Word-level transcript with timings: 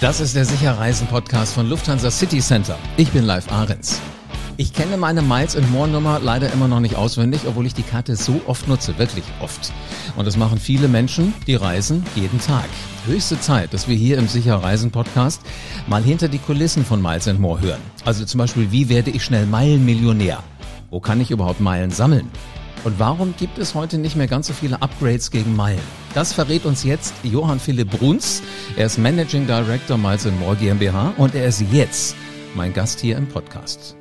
Das 0.00 0.18
ist 0.18 0.34
der 0.34 0.46
Sicherreisen-Podcast 0.46 1.52
von 1.52 1.68
Lufthansa 1.68 2.10
City 2.10 2.40
Center. 2.40 2.78
Ich 2.96 3.10
bin 3.10 3.26
Live 3.26 3.52
Ahrens. 3.52 4.00
Ich 4.56 4.72
kenne 4.72 4.96
meine 4.96 5.20
Miles 5.20 5.56
and 5.56 5.70
More 5.70 5.88
Nummer 5.88 6.18
leider 6.20 6.50
immer 6.54 6.68
noch 6.68 6.80
nicht 6.80 6.96
auswendig, 6.96 7.42
obwohl 7.46 7.66
ich 7.66 7.74
die 7.74 7.82
Karte 7.82 8.16
so 8.16 8.40
oft 8.46 8.66
nutze, 8.66 8.96
wirklich 8.96 9.26
oft. 9.42 9.70
Und 10.16 10.26
das 10.26 10.38
machen 10.38 10.58
viele 10.58 10.88
Menschen, 10.88 11.34
die 11.46 11.54
reisen 11.54 12.02
jeden 12.14 12.40
Tag. 12.40 12.64
Höchste 13.04 13.38
Zeit, 13.40 13.74
dass 13.74 13.88
wir 13.88 13.94
hier 13.94 14.16
im 14.16 14.26
Sicher 14.26 14.54
Reisen 14.54 14.90
Podcast 14.90 15.42
mal 15.86 16.02
hinter 16.02 16.28
die 16.28 16.38
Kulissen 16.38 16.82
von 16.82 17.02
Miles 17.02 17.28
and 17.28 17.38
More 17.38 17.60
hören. 17.60 17.82
Also 18.06 18.24
zum 18.24 18.38
Beispiel, 18.38 18.72
wie 18.72 18.88
werde 18.88 19.10
ich 19.10 19.22
schnell 19.22 19.44
Meilenmillionär? 19.44 20.42
Wo 20.88 21.00
kann 21.00 21.20
ich 21.20 21.30
überhaupt 21.30 21.60
Meilen 21.60 21.90
sammeln? 21.90 22.30
Und 22.82 22.98
warum 22.98 23.34
gibt 23.36 23.58
es 23.58 23.74
heute 23.74 23.98
nicht 23.98 24.16
mehr 24.16 24.26
ganz 24.26 24.46
so 24.46 24.54
viele 24.54 24.80
Upgrades 24.80 25.30
gegen 25.30 25.54
Meilen? 25.54 25.82
Das 26.14 26.32
verrät 26.32 26.64
uns 26.64 26.82
jetzt 26.82 27.12
Johann 27.22 27.60
Philipp 27.60 27.90
Bruns. 27.90 28.42
Er 28.76 28.86
ist 28.86 28.96
Managing 28.96 29.46
Director 29.46 29.98
Miles 29.98 30.26
More 30.40 30.56
GmbH 30.56 31.12
und 31.18 31.34
er 31.34 31.46
ist 31.46 31.62
jetzt 31.72 32.16
mein 32.54 32.72
Gast 32.72 32.98
hier 33.00 33.18
im 33.18 33.28
Podcast. 33.28 33.96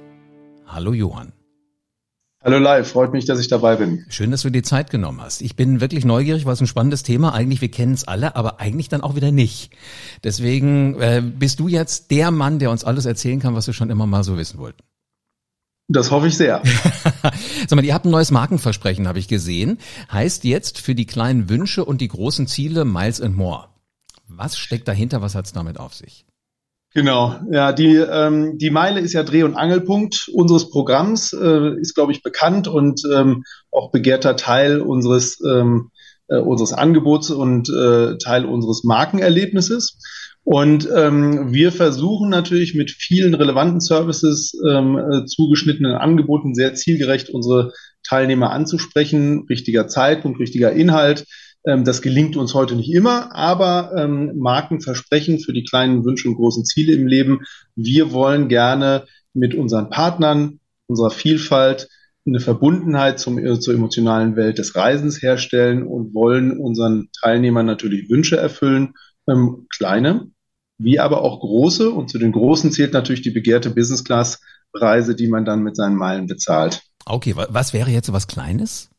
Hallo 0.65 0.93
Johann. 0.93 1.33
Hallo 2.41 2.57
live, 2.57 2.89
freut 2.89 3.11
mich, 3.11 3.25
dass 3.25 3.41
ich 3.41 3.49
dabei 3.49 3.75
bin. 3.75 4.05
Schön, 4.07 4.31
dass 4.31 4.43
du 4.43 4.49
dir 4.49 4.63
Zeit 4.63 4.89
genommen 4.89 5.19
hast. 5.19 5.41
Ich 5.41 5.57
bin 5.57 5.81
wirklich 5.81 6.05
neugierig, 6.05 6.45
was 6.45 6.61
ein 6.61 6.67
spannendes 6.67 7.03
Thema. 7.03 7.33
Eigentlich, 7.33 7.59
wir 7.59 7.69
kennen 7.69 7.93
es 7.93 8.07
alle, 8.07 8.37
aber 8.37 8.61
eigentlich 8.61 8.87
dann 8.87 9.01
auch 9.01 9.15
wieder 9.17 9.33
nicht. 9.33 9.71
Deswegen 10.23 10.97
äh, 11.01 11.21
bist 11.21 11.59
du 11.59 11.67
jetzt 11.67 12.11
der 12.11 12.31
Mann, 12.31 12.59
der 12.59 12.71
uns 12.71 12.85
alles 12.85 13.05
erzählen 13.05 13.41
kann, 13.41 13.55
was 13.55 13.67
wir 13.67 13.73
schon 13.73 13.89
immer 13.89 14.07
mal 14.07 14.23
so 14.23 14.37
wissen 14.37 14.57
wollten. 14.57 14.88
Das 15.91 16.11
hoffe 16.11 16.27
ich 16.27 16.37
sehr. 16.37 16.61
Sag 17.67 17.75
mal, 17.75 17.83
ihr 17.83 17.95
habt 17.95 18.05
ein 18.05 18.11
neues 18.11 18.29
Markenversprechen, 18.29 19.07
habe 19.07 19.17
ich 19.17 19.27
gesehen. 19.27 19.79
Heißt 20.11 20.43
jetzt 20.43 20.77
für 20.77 20.93
die 20.93 21.07
kleinen 21.07 21.49
Wünsche 21.49 21.83
und 21.83 21.99
die 21.99 22.07
großen 22.07 22.45
Ziele 22.45 22.85
Miles 22.85 23.19
and 23.19 23.35
More. 23.35 23.69
Was 24.27 24.55
steckt 24.55 24.87
dahinter? 24.87 25.23
Was 25.23 25.33
hat 25.33 25.45
es 25.45 25.51
damit 25.51 25.79
auf 25.79 25.95
sich? 25.95 26.25
Genau, 26.93 27.39
ja, 27.51 27.71
die, 27.71 27.95
ähm, 27.95 28.57
die 28.59 28.69
Meile 28.69 28.99
ist 28.99 29.13
ja 29.13 29.23
Dreh- 29.23 29.43
und 29.43 29.55
Angelpunkt 29.55 30.29
unseres 30.33 30.69
Programms, 30.69 31.33
äh, 31.33 31.79
ist, 31.79 31.95
glaube 31.95 32.11
ich, 32.11 32.21
bekannt 32.21 32.67
und 32.67 33.01
ähm, 33.11 33.43
auch 33.71 33.91
begehrter 33.91 34.35
Teil 34.35 34.81
unseres, 34.81 35.39
ähm, 35.43 35.89
äh, 36.27 36.37
unseres 36.37 36.73
Angebots 36.73 37.31
und 37.31 37.69
äh, 37.69 38.17
Teil 38.17 38.45
unseres 38.45 38.83
Markenerlebnisses. 38.83 39.99
Und 40.51 40.89
ähm, 40.91 41.53
wir 41.53 41.71
versuchen 41.71 42.27
natürlich 42.29 42.73
mit 42.73 42.89
vielen 42.89 43.35
relevanten 43.35 43.81
Services 43.81 44.59
ähm, 44.67 44.97
äh, 44.97 45.25
zugeschnittenen 45.27 45.93
Angeboten 45.93 46.55
sehr 46.55 46.73
zielgerecht 46.73 47.29
unsere 47.29 47.71
Teilnehmer 48.01 48.49
anzusprechen. 48.49 49.45
Richtiger 49.47 49.87
Zeitpunkt, 49.87 50.39
richtiger 50.39 50.71
Inhalt. 50.71 51.27
Ähm, 51.67 51.83
das 51.83 52.01
gelingt 52.01 52.35
uns 52.35 52.55
heute 52.55 52.75
nicht 52.75 52.91
immer, 52.91 53.35
aber 53.35 53.93
ähm, 53.95 54.39
Marken 54.39 54.81
versprechen 54.81 55.37
für 55.37 55.53
die 55.53 55.65
kleinen 55.65 56.03
Wünsche 56.03 56.27
und 56.27 56.33
großen 56.33 56.65
Ziele 56.65 56.93
im 56.93 57.05
Leben. 57.05 57.41
Wir 57.75 58.11
wollen 58.11 58.47
gerne 58.47 59.05
mit 59.35 59.53
unseren 59.53 59.91
Partnern, 59.91 60.61
unserer 60.87 61.11
Vielfalt, 61.11 61.89
eine 62.25 62.39
Verbundenheit 62.39 63.19
zum, 63.19 63.37
äh, 63.37 63.59
zur 63.59 63.75
emotionalen 63.75 64.35
Welt 64.35 64.57
des 64.57 64.75
Reisens 64.75 65.21
herstellen 65.21 65.83
und 65.83 66.15
wollen 66.15 66.57
unseren 66.57 67.09
Teilnehmern 67.21 67.67
natürlich 67.67 68.09
Wünsche 68.09 68.37
erfüllen, 68.37 68.95
ähm, 69.27 69.67
kleine, 69.69 70.31
wie 70.79 70.99
aber 70.99 71.21
auch 71.21 71.39
große. 71.39 71.91
Und 71.91 72.09
zu 72.09 72.17
den 72.17 72.31
großen 72.31 72.71
zählt 72.71 72.93
natürlich 72.93 73.21
die 73.21 73.31
begehrte 73.31 73.69
Business 73.69 74.03
Class 74.03 74.41
Reise, 74.73 75.15
die 75.15 75.27
man 75.27 75.45
dann 75.45 75.61
mit 75.61 75.75
seinen 75.75 75.95
Meilen 75.95 76.27
bezahlt. 76.27 76.81
Okay, 77.05 77.35
was 77.35 77.73
wäre 77.73 77.89
jetzt 77.91 78.07
so 78.07 78.13
was 78.13 78.27
Kleines? 78.27 78.89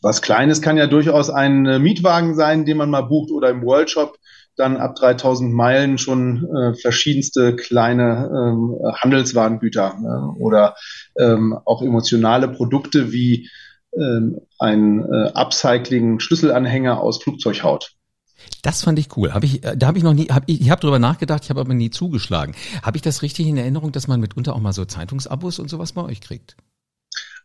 Was 0.00 0.22
Kleines 0.22 0.60
kann 0.62 0.76
ja 0.76 0.86
durchaus 0.86 1.30
ein 1.30 1.66
äh, 1.66 1.78
Mietwagen 1.78 2.34
sein, 2.34 2.64
den 2.64 2.76
man 2.76 2.90
mal 2.90 3.02
bucht 3.02 3.30
oder 3.30 3.50
im 3.50 3.62
Worldshop 3.62 4.16
dann 4.56 4.76
ab 4.76 4.96
3000 4.96 5.52
Meilen 5.52 5.98
schon 5.98 6.46
äh, 6.54 6.74
verschiedenste 6.74 7.56
kleine 7.56 8.30
ähm, 8.30 8.76
Handelswarengüter 8.96 9.96
ne? 9.98 10.34
oder 10.38 10.74
ähm, 11.18 11.56
auch 11.64 11.82
emotionale 11.82 12.48
Produkte 12.48 13.12
wie 13.12 13.48
ähm, 13.96 14.40
ein 14.58 15.00
äh, 15.00 15.30
Upcycling-Schlüsselanhänger 15.34 17.00
aus 17.00 17.22
Flugzeughaut. 17.22 17.92
Das 18.62 18.82
fand 18.82 18.98
ich 18.98 19.16
cool. 19.16 19.32
Hab 19.34 19.44
ich, 19.44 19.64
äh, 19.64 19.76
da 19.76 19.88
habe 19.88 19.98
ich 19.98 20.04
noch 20.04 20.14
nie, 20.14 20.26
hab 20.26 20.44
ich, 20.46 20.60
ich 20.60 20.70
habe 20.70 20.80
drüber 20.80 20.98
nachgedacht, 20.98 21.44
ich 21.44 21.50
habe 21.50 21.60
aber 21.60 21.74
nie 21.74 21.90
zugeschlagen. 21.90 22.54
Habe 22.82 22.96
ich 22.96 23.02
das 23.02 23.22
richtig 23.22 23.46
in 23.46 23.56
Erinnerung, 23.56 23.92
dass 23.92 24.08
man 24.08 24.20
mitunter 24.20 24.54
auch 24.54 24.60
mal 24.60 24.72
so 24.72 24.84
Zeitungsabos 24.84 25.58
und 25.58 25.68
sowas 25.68 25.92
bei 25.92 26.02
euch 26.02 26.20
kriegt? 26.20 26.56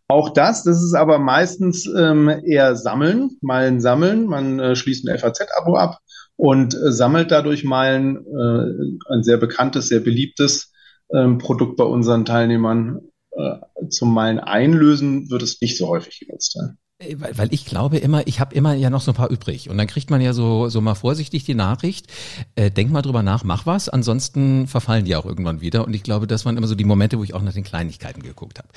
Auch 0.09 0.29
das, 0.29 0.63
das 0.63 0.81
ist 0.81 0.93
aber 0.93 1.19
meistens 1.19 1.85
ähm, 1.85 2.29
eher 2.29 2.75
Sammeln, 2.75 3.31
Meilen 3.41 3.81
sammeln. 3.81 4.25
Man 4.27 4.59
äh, 4.59 4.75
schließt 4.75 5.07
ein 5.07 5.17
FAZ-Abo 5.17 5.75
ab 5.75 5.99
und 6.37 6.75
äh, 6.75 6.93
sammelt 6.93 7.31
dadurch 7.31 7.65
Meilen. 7.65 8.25
Äh, 8.25 9.13
ein 9.13 9.23
sehr 9.23 9.37
bekanntes, 9.37 9.89
sehr 9.89 9.99
beliebtes 9.99 10.71
ähm, 11.13 11.39
Produkt 11.39 11.75
bei 11.75 11.83
unseren 11.83 12.23
Teilnehmern. 12.23 13.01
Äh, 13.31 13.89
zum 13.89 14.13
Meilen 14.13 14.39
einlösen 14.39 15.29
wird 15.29 15.41
es 15.41 15.59
nicht 15.61 15.77
so 15.77 15.87
häufig 15.87 16.19
genutzt. 16.19 16.55
Ja. 16.55 16.69
Äh, 16.99 17.15
weil, 17.19 17.37
weil 17.37 17.53
ich 17.53 17.65
glaube 17.65 17.97
immer, 17.97 18.25
ich 18.27 18.39
habe 18.39 18.55
immer 18.55 18.73
ja 18.73 18.89
noch 18.89 19.01
so 19.01 19.11
ein 19.11 19.15
paar 19.15 19.29
übrig. 19.29 19.69
Und 19.69 19.77
dann 19.77 19.87
kriegt 19.87 20.09
man 20.09 20.21
ja 20.21 20.33
so, 20.33 20.69
so 20.69 20.81
mal 20.81 20.95
vorsichtig 20.95 21.43
die 21.43 21.55
Nachricht, 21.55 22.07
äh, 22.55 22.71
denk 22.71 22.91
mal 22.91 23.01
drüber 23.01 23.23
nach, 23.23 23.43
mach 23.43 23.65
was, 23.65 23.89
ansonsten 23.89 24.67
verfallen 24.67 25.05
die 25.05 25.15
auch 25.15 25.25
irgendwann 25.25 25.61
wieder. 25.61 25.85
Und 25.85 25.95
ich 25.95 26.03
glaube, 26.03 26.27
das 26.27 26.45
waren 26.45 26.57
immer 26.57 26.67
so 26.67 26.75
die 26.75 26.85
Momente, 26.85 27.17
wo 27.19 27.23
ich 27.23 27.33
auch 27.33 27.41
nach 27.41 27.53
den 27.53 27.63
Kleinigkeiten 27.63 28.23
geguckt 28.23 28.59
habe. 28.59 28.69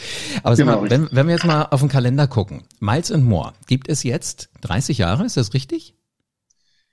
Aber 0.42 0.56
genau. 0.56 0.82
mal, 0.82 0.90
wenn, 0.90 1.08
wenn 1.10 1.26
wir 1.26 1.34
jetzt 1.34 1.46
mal 1.46 1.64
auf 1.70 1.80
den 1.80 1.88
Kalender 1.88 2.26
gucken, 2.26 2.62
Miles 2.80 3.10
and 3.10 3.24
More, 3.24 3.52
gibt 3.66 3.88
es 3.88 4.02
jetzt 4.02 4.50
30 4.62 4.98
Jahre, 4.98 5.24
ist 5.24 5.36
das 5.36 5.54
richtig? 5.54 5.94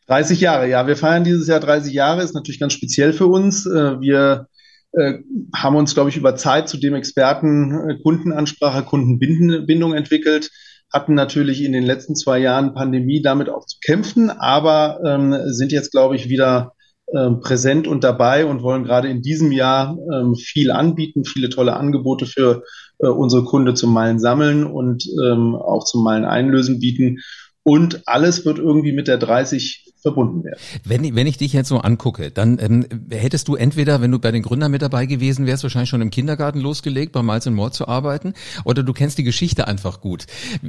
30 0.07 0.39
Jahre, 0.39 0.69
ja. 0.69 0.87
Wir 0.87 0.95
feiern 0.95 1.25
dieses 1.25 1.47
Jahr 1.47 1.59
30 1.59 1.93
Jahre, 1.93 2.23
ist 2.23 2.33
natürlich 2.33 2.61
ganz 2.61 2.71
speziell 2.71 3.11
für 3.11 3.27
uns. 3.27 3.66
Äh, 3.66 3.99
wir 3.99 4.47
äh, 4.93 5.16
haben 5.53 5.75
uns, 5.75 5.93
glaube 5.93 6.09
ich, 6.09 6.16
über 6.16 6.37
Zeit 6.37 6.69
zu 6.69 6.77
dem 6.77 6.95
Experten 6.95 7.99
Kundenansprache, 8.01 8.83
Kundenbindung 8.83 9.93
entwickelt 9.93 10.49
hatten 10.91 11.13
natürlich 11.13 11.63
in 11.63 11.73
den 11.73 11.83
letzten 11.83 12.15
zwei 12.15 12.39
Jahren 12.39 12.73
Pandemie 12.73 13.21
damit 13.21 13.49
auch 13.49 13.65
zu 13.65 13.77
kämpfen, 13.83 14.29
aber 14.29 14.99
ähm, 15.05 15.35
sind 15.47 15.71
jetzt, 15.71 15.91
glaube 15.91 16.15
ich, 16.15 16.29
wieder 16.29 16.73
ähm, 17.13 17.39
präsent 17.39 17.87
und 17.87 18.03
dabei 18.03 18.45
und 18.45 18.63
wollen 18.63 18.83
gerade 18.83 19.07
in 19.07 19.21
diesem 19.21 19.51
Jahr 19.51 19.97
ähm, 20.13 20.35
viel 20.35 20.71
anbieten, 20.71 21.23
viele 21.23 21.49
tolle 21.49 21.75
Angebote 21.75 22.25
für 22.25 22.63
äh, 22.99 23.07
unsere 23.07 23.45
Kunde 23.45 23.73
zum 23.73 23.93
Meilen 23.93 24.19
sammeln 24.19 24.65
und 24.65 25.05
ähm, 25.23 25.55
auch 25.55 25.85
zum 25.85 26.03
Meilen 26.03 26.25
einlösen 26.25 26.79
bieten. 26.79 27.19
Und 27.63 28.01
alles 28.07 28.45
wird 28.45 28.59
irgendwie 28.59 28.91
mit 28.91 29.07
der 29.07 29.17
30 29.17 29.86
verbunden 30.07 30.44
werden. 30.44 30.59
Wenn, 30.84 31.16
wenn 31.16 31.28
ich 31.28 31.38
dich 31.38 31.53
jetzt 31.53 31.69
so 31.69 31.79
angucke, 31.79 32.31
dann 32.31 32.57
ähm, 32.59 32.85
hättest 33.09 33.47
du 33.47 33.56
entweder, 33.56 34.01
wenn 34.01 34.12
du 34.12 34.19
bei 34.19 34.31
den 34.31 34.44
Gründern 34.44 34.72
mit 34.72 34.81
dabei 34.81 35.06
gewesen 35.06 35.45
wärst, 35.45 35.63
wahrscheinlich 35.63 35.90
schon 35.90 36.01
im 36.01 36.09
Kindergarten 36.09 36.59
losgelegt, 36.59 37.12
bei 37.12 37.22
Miles 37.22 37.45
More 37.47 37.72
zu 37.72 37.88
arbeiten, 37.88 38.34
oder 38.66 38.84
du 38.84 38.94
kennst 38.94 39.17
die 39.17 39.23
Geschichte 39.23 39.67
einfach 39.67 40.01
gut. 40.01 40.25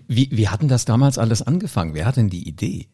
Wie, 0.06 0.28
wie 0.32 0.48
hatten 0.48 0.68
das 0.68 0.84
damals 0.84 1.18
alles 1.18 1.42
angefangen? 1.42 1.94
Wer 1.94 2.06
hat 2.06 2.16
denn 2.16 2.30
die 2.30 2.48
Idee? 2.48 2.86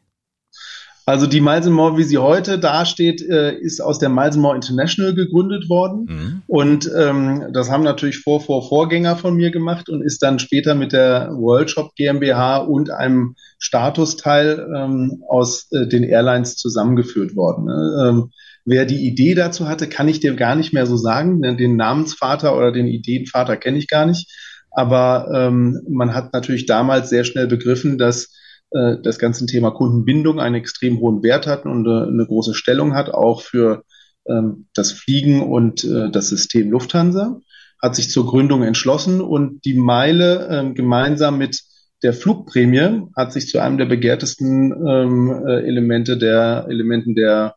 Also 1.06 1.26
die 1.26 1.42
Miles 1.42 1.66
More, 1.66 1.98
wie 1.98 2.02
sie 2.02 2.16
heute 2.16 2.58
dasteht, 2.58 3.20
äh, 3.20 3.54
ist 3.54 3.80
aus 3.80 3.98
der 3.98 4.08
Miles 4.08 4.36
More 4.36 4.54
International 4.54 5.14
gegründet 5.14 5.68
worden. 5.68 6.06
Mhm. 6.08 6.42
Und 6.46 6.90
ähm, 6.96 7.48
das 7.52 7.70
haben 7.70 7.84
natürlich 7.84 8.20
vor, 8.20 8.40
vor 8.40 8.66
Vorgänger 8.66 9.16
von 9.16 9.34
mir 9.34 9.50
gemacht 9.50 9.90
und 9.90 10.02
ist 10.02 10.22
dann 10.22 10.38
später 10.38 10.74
mit 10.74 10.92
der 10.92 11.30
World 11.32 11.70
Shop 11.70 11.94
GmbH 11.94 12.56
und 12.56 12.90
einem 12.90 13.34
Statusteil 13.58 14.66
ähm, 14.74 15.22
aus 15.28 15.70
äh, 15.72 15.86
den 15.86 16.04
Airlines 16.04 16.56
zusammengeführt 16.56 17.36
worden. 17.36 17.66
Ne? 17.66 18.08
Ähm, 18.08 18.30
wer 18.64 18.86
die 18.86 19.06
Idee 19.06 19.34
dazu 19.34 19.68
hatte, 19.68 19.88
kann 19.88 20.08
ich 20.08 20.20
dir 20.20 20.34
gar 20.34 20.54
nicht 20.54 20.72
mehr 20.72 20.86
so 20.86 20.96
sagen. 20.96 21.42
Den 21.42 21.76
Namensvater 21.76 22.56
oder 22.56 22.72
den 22.72 22.86
Ideenvater 22.86 23.58
kenne 23.58 23.76
ich 23.76 23.88
gar 23.88 24.06
nicht. 24.06 24.30
Aber 24.70 25.28
ähm, 25.32 25.82
man 25.88 26.14
hat 26.14 26.32
natürlich 26.32 26.64
damals 26.64 27.10
sehr 27.10 27.24
schnell 27.24 27.46
begriffen, 27.46 27.98
dass 27.98 28.30
äh, 28.74 28.96
das 29.02 29.18
ganze 29.18 29.46
Thema 29.46 29.70
Kundenbindung 29.70 30.40
einen 30.40 30.56
extrem 30.56 30.98
hohen 31.00 31.22
Wert 31.22 31.46
hat 31.46 31.64
und 31.64 31.86
äh, 31.86 32.08
eine 32.08 32.26
große 32.26 32.54
Stellung 32.54 32.94
hat, 32.94 33.10
auch 33.10 33.40
für 33.40 33.84
ähm, 34.26 34.66
das 34.74 34.92
Fliegen 34.92 35.42
und 35.42 35.84
äh, 35.84 36.10
das 36.10 36.28
System 36.28 36.70
Lufthansa, 36.70 37.40
hat 37.80 37.96
sich 37.96 38.10
zur 38.10 38.26
Gründung 38.26 38.62
entschlossen 38.62 39.20
und 39.20 39.64
die 39.64 39.74
Meile 39.74 40.48
ähm, 40.50 40.74
gemeinsam 40.74 41.38
mit 41.38 41.62
der 42.02 42.12
Flugprämie 42.12 43.06
hat 43.16 43.32
sich 43.32 43.48
zu 43.48 43.60
einem 43.60 43.78
der 43.78 43.86
begehrtesten 43.86 44.72
ähm, 44.86 45.44
äh, 45.46 45.66
Elemente 45.66 46.18
der 46.18 46.66
Elementen 46.68 47.14
der 47.14 47.54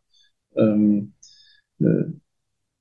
ähm, 0.56 1.14
äh, 1.80 2.04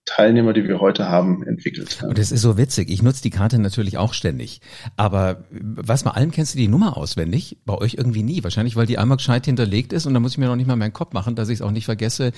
Teilnehmer, 0.08 0.54
die 0.54 0.68
wir 0.68 0.80
heute 0.80 1.10
haben, 1.10 1.46
entwickelt. 1.46 2.02
Und 2.02 2.18
das 2.18 2.32
ist 2.32 2.42
so 2.42 2.58
witzig. 2.58 2.90
Ich 2.90 3.04
nutze 3.04 3.22
die 3.22 3.30
Karte 3.30 3.60
natürlich 3.60 3.98
auch 3.98 4.14
ständig. 4.14 4.62
Aber 4.96 5.44
was 5.52 6.04
bei 6.04 6.12
allem 6.12 6.32
kennst 6.32 6.56
du 6.56 6.58
die 6.58 6.68
Nummer 6.68 6.98
auswendig? 6.98 7.58
Bei 7.66 7.76
euch 7.76 7.96
irgendwie 7.96 8.24
nie. 8.24 8.44
Wahrscheinlich, 8.44 8.76
weil 8.76 8.88
die 8.88 8.98
einmal 8.98 9.18
gescheit 9.18 9.46
hinterlegt 9.46 9.94
ist 9.94 10.06
und 10.06 10.14
da 10.14 10.20
muss 10.20 10.32
ich 10.32 10.38
mir 10.38 10.48
noch 10.48 10.56
nicht 10.56 10.68
mal 10.68 10.76
meinen 10.76 10.94
Kopf 10.94 11.14
machen, 11.14 11.36
dass 11.36 11.50
ich 11.50 11.56
es 11.56 11.62
auch 11.62 11.72
nicht 11.72 11.86
vergesse, 11.86 12.32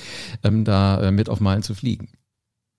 ähm, 0.44 0.66
da 0.66 1.02
äh, 1.02 1.12
mit 1.12 1.30
auf 1.30 1.40
Meilen 1.40 1.64
zu 1.64 1.76
fliegen. 1.76 2.10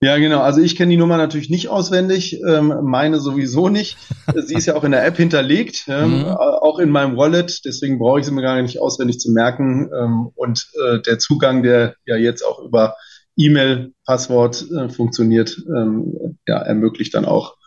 Ja, 0.03 0.17
genau. 0.17 0.41
Also 0.41 0.61
ich 0.61 0.75
kenne 0.75 0.89
die 0.89 0.97
Nummer 0.97 1.17
natürlich 1.17 1.51
nicht 1.51 1.69
auswendig, 1.69 2.41
ähm, 2.41 2.73
meine 2.81 3.19
sowieso 3.19 3.69
nicht. 3.69 3.97
Sie 4.35 4.55
ist 4.55 4.65
ja 4.65 4.75
auch 4.75 4.83
in 4.83 4.91
der 4.91 5.05
App 5.05 5.15
hinterlegt, 5.15 5.85
ähm, 5.87 6.21
mhm. 6.21 6.25
auch 6.25 6.79
in 6.79 6.89
meinem 6.89 7.17
Wallet. 7.17 7.61
Deswegen 7.65 7.99
brauche 7.99 8.19
ich 8.19 8.25
sie 8.25 8.31
mir 8.31 8.41
gar 8.41 8.59
nicht 8.59 8.81
auswendig 8.81 9.19
zu 9.19 9.31
merken. 9.31 9.91
Ähm, 9.95 10.31
und 10.33 10.67
äh, 10.83 10.99
der 11.01 11.19
Zugang, 11.19 11.61
der 11.61 11.95
ja 12.05 12.15
jetzt 12.15 12.41
auch 12.41 12.59
über 12.59 12.95
E-Mail-Passwort 13.37 14.71
äh, 14.71 14.89
funktioniert, 14.89 15.57
ähm, 15.75 16.37
ja, 16.47 16.57
ermöglicht 16.59 17.13
dann 17.13 17.25
auch 17.25 17.57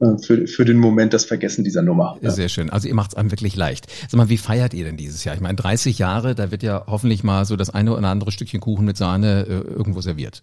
äh, 0.00 0.16
für, 0.18 0.46
für 0.46 0.64
den 0.64 0.78
Moment 0.78 1.12
das 1.12 1.24
Vergessen 1.24 1.64
dieser 1.64 1.82
Nummer. 1.82 2.16
Ja. 2.20 2.30
Sehr 2.30 2.48
schön. 2.48 2.70
Also 2.70 2.88
ihr 2.88 2.94
macht 2.94 3.12
es 3.12 3.16
einem 3.16 3.30
wirklich 3.30 3.56
leicht. 3.56 3.86
Sag 4.08 4.16
mal, 4.16 4.28
wie 4.28 4.38
feiert 4.38 4.74
ihr 4.74 4.84
denn 4.84 4.96
dieses 4.96 5.24
Jahr? 5.24 5.34
Ich 5.34 5.40
meine, 5.40 5.56
30 5.56 5.98
Jahre, 5.98 6.34
da 6.34 6.50
wird 6.50 6.62
ja 6.62 6.84
hoffentlich 6.86 7.24
mal 7.24 7.44
so 7.44 7.56
das 7.56 7.70
eine 7.70 7.96
oder 7.96 8.08
andere 8.08 8.30
Stückchen 8.30 8.60
Kuchen 8.60 8.84
mit 8.84 8.96
Sahne 8.96 9.46
äh, 9.48 9.70
irgendwo 9.72 10.00
serviert. 10.00 10.42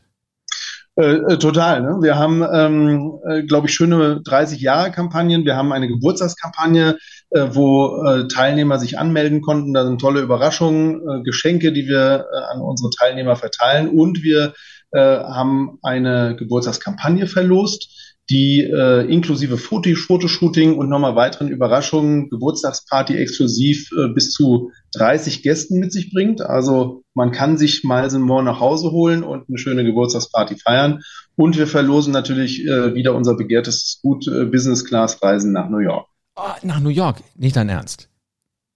Äh, 0.97 1.15
äh 1.15 1.37
total. 1.37 1.81
Ne? 1.81 1.97
Wir 2.01 2.15
haben, 2.17 2.43
ähm, 2.51 3.13
äh, 3.27 3.43
glaube 3.43 3.67
ich, 3.67 3.73
schöne 3.73 4.21
30-Jahre-Kampagnen. 4.25 5.45
Wir 5.45 5.55
haben 5.55 5.71
eine 5.71 5.87
Geburtstagskampagne, 5.87 6.97
äh, 7.31 7.47
wo 7.51 8.03
äh, 8.03 8.27
Teilnehmer 8.27 8.79
sich 8.79 8.97
anmelden 8.97 9.41
konnten. 9.41 9.73
Da 9.73 9.85
sind 9.85 9.99
tolle 9.99 10.21
Überraschungen, 10.21 11.01
äh, 11.01 11.23
Geschenke, 11.23 11.71
die 11.73 11.87
wir 11.87 12.25
äh, 12.31 12.53
an 12.53 12.61
unsere 12.61 12.89
Teilnehmer 12.89 13.35
verteilen. 13.35 13.89
Und 13.89 14.23
wir 14.23 14.53
äh, 14.91 14.99
haben 14.99 15.79
eine 15.81 16.35
Geburtstagskampagne 16.35 17.27
verlost 17.27 18.05
die 18.29 18.61
äh, 18.61 19.05
inklusive 19.05 19.57
Foto 19.57 19.93
Fotoshooting 19.93 20.75
und 20.77 20.89
nochmal 20.89 21.15
weiteren 21.15 21.47
Überraschungen, 21.47 22.29
Geburtstagsparty 22.29 23.17
exklusiv 23.17 23.91
äh, 23.91 24.07
bis 24.07 24.31
zu 24.31 24.71
30 24.95 25.43
Gästen 25.43 25.79
mit 25.79 25.93
sich 25.93 26.11
bringt. 26.11 26.41
Also 26.41 27.03
man 27.13 27.31
kann 27.31 27.57
sich 27.57 27.83
Miles 27.83 28.13
More 28.13 28.43
nach 28.43 28.59
Hause 28.59 28.91
holen 28.91 29.23
und 29.23 29.47
eine 29.47 29.59
schöne 29.59 29.83
Geburtstagsparty 29.83 30.55
feiern. 30.57 31.01
Und 31.35 31.57
wir 31.57 31.67
verlosen 31.67 32.13
natürlich 32.13 32.65
äh, 32.65 32.95
wieder 32.95 33.13
unser 33.13 33.35
begehrtes 33.35 33.99
Gut 34.01 34.27
äh, 34.27 34.45
Business 34.45 34.85
Class 34.85 35.21
Reisen 35.21 35.51
nach 35.51 35.69
New 35.69 35.79
York. 35.79 36.07
Oh, 36.35 36.41
nach 36.63 36.79
New 36.79 36.89
York, 36.89 37.23
nicht 37.35 37.55
dein 37.55 37.69
Ernst. 37.69 38.09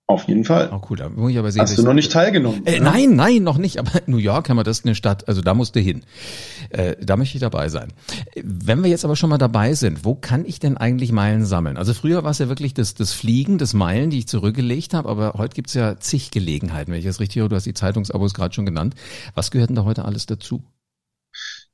Auf 0.10 0.28
jeden 0.28 0.44
Fall. 0.44 0.72
Oh, 0.74 0.82
cool. 0.90 0.98
Da 0.98 1.08
muss 1.08 1.30
ich 1.30 1.38
aber 1.38 1.52
sehen, 1.52 1.62
Hast 1.62 1.78
du 1.78 1.84
noch 1.84 1.94
nicht 1.94 2.12
teilgenommen? 2.12 2.66
Äh, 2.66 2.80
nein, 2.80 3.16
nein, 3.16 3.44
noch 3.44 3.60
nicht. 3.60 3.78
Aber 3.78 3.92
New 4.08 4.18
York 4.18 4.50
haben 4.50 4.58
wir 4.58 4.64
das 4.64 4.84
eine 4.84 4.96
Stadt, 4.96 5.28
also 5.28 5.42
da 5.42 5.54
musst 5.54 5.76
du 5.76 5.82
hin. 5.82 6.02
Äh, 6.72 6.96
da 7.00 7.16
möchte 7.16 7.38
ich 7.38 7.42
dabei 7.42 7.70
sein. 7.70 7.94
Wenn 8.42 8.82
wir 8.82 8.90
jetzt 8.90 9.06
aber 9.06 9.16
schon 9.16 9.30
mal 9.30 9.38
dabei 9.38 9.76
sind, 9.76 10.06
wo 10.06 10.16
kann 10.16 10.46
ich 10.46 10.60
denn 10.60 10.78
eigentlich 10.78 11.12
Meilen 11.12 11.46
sammeln? 11.46 11.78
Also 11.78 11.94
früher 11.94 12.24
war 12.24 12.32
es 12.32 12.40
ja 12.40 12.50
wirklich 12.50 12.74
das, 12.74 12.96
das 12.96 13.14
Fliegen, 13.14 13.60
das 13.60 13.76
Meilen, 13.76 14.10
die 14.10 14.18
ich 14.18 14.28
zurückgelegt 14.28 14.96
habe, 14.96 15.08
aber 15.08 15.34
heute 15.38 15.54
gibt's 15.54 15.76
ja 15.76 16.00
zig 16.00 16.32
Gelegenheiten, 16.32 16.92
wenn 16.92 16.98
ich 16.98 17.06
das 17.06 17.20
richtig 17.20 17.42
höre. 17.42 17.50
Du 17.50 17.56
hast 17.56 17.68
die 17.68 17.76
Zeitungsabos 17.76 18.34
gerade 18.34 18.56
schon 18.56 18.66
genannt. 18.66 18.96
Was 19.36 19.52
gehört 19.52 19.70
denn 19.70 19.76
da 19.76 19.84
heute 19.84 20.06
alles 20.06 20.26
dazu? 20.26 20.64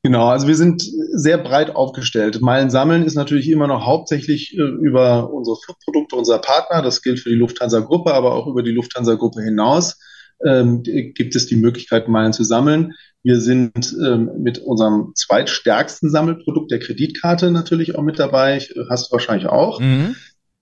Genau, 0.05 0.27
also 0.27 0.47
wir 0.47 0.55
sind 0.55 0.83
sehr 1.13 1.39
breit 1.39 1.75
aufgestellt. 1.75 2.39
Meilen 2.39 2.69
sammeln 2.69 3.01
ist 3.05 3.15
natürlich 3.15 3.49
immer 3.49 3.65
noch 3.65 3.87
hauptsächlich 3.87 4.55
äh, 4.55 4.61
über 4.61 5.33
unsere 5.33 5.57
Flugprodukte 5.57 6.15
unserer 6.15 6.37
Partner. 6.37 6.83
Das 6.83 7.01
gilt 7.01 7.19
für 7.19 7.29
die 7.29 7.35
Lufthansa-Gruppe, 7.35 8.13
aber 8.13 8.35
auch 8.35 8.45
über 8.45 8.61
die 8.61 8.69
Lufthansa-Gruppe 8.69 9.41
hinaus 9.41 9.97
ähm, 10.45 10.83
gibt 10.83 11.35
es 11.35 11.47
die 11.47 11.55
Möglichkeit, 11.55 12.07
Meilen 12.07 12.33
zu 12.33 12.43
sammeln. 12.43 12.93
Wir 13.23 13.39
sind 13.39 13.95
ähm, 14.05 14.29
mit 14.37 14.59
unserem 14.59 15.13
zweitstärksten 15.15 16.11
Sammelprodukt 16.11 16.69
der 16.69 16.81
Kreditkarte 16.81 17.49
natürlich 17.49 17.95
auch 17.95 18.03
mit 18.03 18.19
dabei. 18.19 18.59
Hast 18.87 19.07
du 19.07 19.13
wahrscheinlich 19.13 19.47
auch. 19.47 19.79
Mhm. 19.79 20.15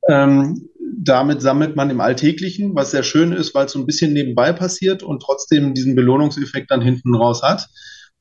Ähm, 0.07 0.69
damit 0.79 1.41
sammelt 1.41 1.75
man 1.75 1.89
im 1.89 1.99
Alltäglichen, 1.99 2.75
was 2.75 2.91
sehr 2.91 3.03
schön 3.03 3.33
ist, 3.33 3.53
weil 3.53 3.65
es 3.65 3.73
so 3.73 3.79
ein 3.79 3.85
bisschen 3.85 4.13
nebenbei 4.13 4.53
passiert 4.53 5.03
und 5.03 5.21
trotzdem 5.21 5.73
diesen 5.73 5.95
Belohnungseffekt 5.95 6.71
dann 6.71 6.81
hinten 6.81 7.13
raus 7.13 7.41
hat. 7.43 7.67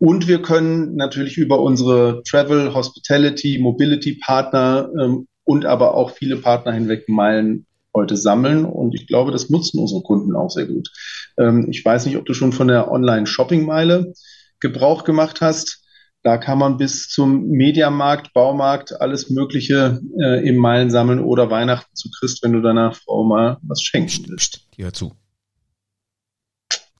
Und 0.02 0.26
wir 0.26 0.42
können 0.42 0.96
natürlich 0.96 1.36
über 1.36 1.60
unsere 1.60 2.24
Travel, 2.24 2.74
Hospitality, 2.74 3.60
Mobility 3.60 4.18
Partner 4.20 4.90
ähm, 5.00 5.28
und 5.44 5.64
aber 5.64 5.94
auch 5.94 6.10
viele 6.10 6.38
Partner 6.38 6.72
hinweg 6.72 7.08
Meilen 7.08 7.66
heute 7.94 8.16
sammeln. 8.16 8.64
Und 8.64 8.96
ich 8.96 9.06
glaube, 9.06 9.30
das 9.30 9.48
nutzen 9.48 9.78
unsere 9.78 10.02
Kunden 10.02 10.34
auch 10.34 10.50
sehr 10.50 10.66
gut. 10.66 10.90
Ähm, 11.38 11.68
ich 11.70 11.84
weiß 11.84 12.06
nicht, 12.06 12.16
ob 12.16 12.26
du 12.26 12.34
schon 12.34 12.52
von 12.52 12.66
der 12.66 12.90
Online-Shopping-Meile 12.90 14.12
Gebrauch 14.58 15.04
gemacht 15.04 15.40
hast. 15.40 15.84
Da 16.24 16.36
kann 16.36 16.58
man 16.58 16.78
bis 16.78 17.08
zum 17.08 17.50
Mediamarkt, 17.50 18.32
Baumarkt, 18.32 19.00
alles 19.00 19.30
Mögliche 19.30 20.00
äh, 20.20 20.44
im 20.44 20.56
Meilen 20.56 20.90
sammeln 20.90 21.20
oder 21.20 21.48
Weihnachten 21.48 21.94
zu 21.94 22.10
Christ, 22.10 22.42
wenn 22.42 22.54
du 22.54 22.60
deiner 22.60 22.90
Frau 22.92 23.22
mal 23.22 23.58
was 23.62 23.80
schenken 23.82 24.24
willst. 24.26 24.66
Ja, 24.76 24.92
zu. 24.92 25.12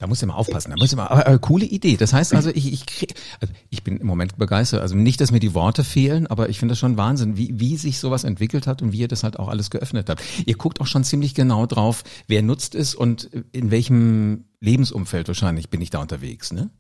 Da 0.02 0.08
muss 0.08 0.20
ich 0.20 0.26
mal 0.26 0.34
aufpassen. 0.34 0.72
Da 0.72 0.76
muss 0.76 0.90
ich 0.90 0.96
mal, 0.96 1.06
aber, 1.06 1.28
aber 1.28 1.38
coole 1.38 1.64
Idee. 1.64 1.96
Das 1.96 2.12
heißt 2.12 2.34
also, 2.34 2.50
ich, 2.50 2.72
ich, 2.72 2.86
krieg, 2.86 3.14
also 3.40 3.54
ich 3.70 3.84
bin 3.84 3.98
im 3.98 4.06
Moment 4.08 4.36
begeistert. 4.36 4.80
Also 4.80 4.96
nicht, 4.96 5.20
dass 5.20 5.30
mir 5.30 5.38
die 5.38 5.54
Worte 5.54 5.84
fehlen, 5.84 6.26
aber 6.26 6.48
ich 6.48 6.58
finde 6.58 6.72
das 6.72 6.80
schon 6.80 6.96
Wahnsinn, 6.96 7.36
wie, 7.36 7.60
wie 7.60 7.76
sich 7.76 8.00
sowas 8.00 8.24
entwickelt 8.24 8.66
hat 8.66 8.82
und 8.82 8.90
wie 8.90 8.98
ihr 8.98 9.06
das 9.06 9.22
halt 9.22 9.38
auch 9.38 9.46
alles 9.46 9.70
geöffnet 9.70 10.10
habt. 10.10 10.20
Ihr 10.44 10.56
guckt 10.56 10.80
auch 10.80 10.88
schon 10.88 11.04
ziemlich 11.04 11.36
genau 11.36 11.66
drauf, 11.66 12.02
wer 12.26 12.42
nutzt 12.42 12.74
es 12.74 12.96
und 12.96 13.30
in 13.52 13.70
welchem 13.70 14.46
Lebensumfeld 14.58 15.28
wahrscheinlich 15.28 15.70
bin 15.70 15.80
ich 15.80 15.90
da 15.90 16.00
unterwegs, 16.00 16.52
ne? 16.52 16.70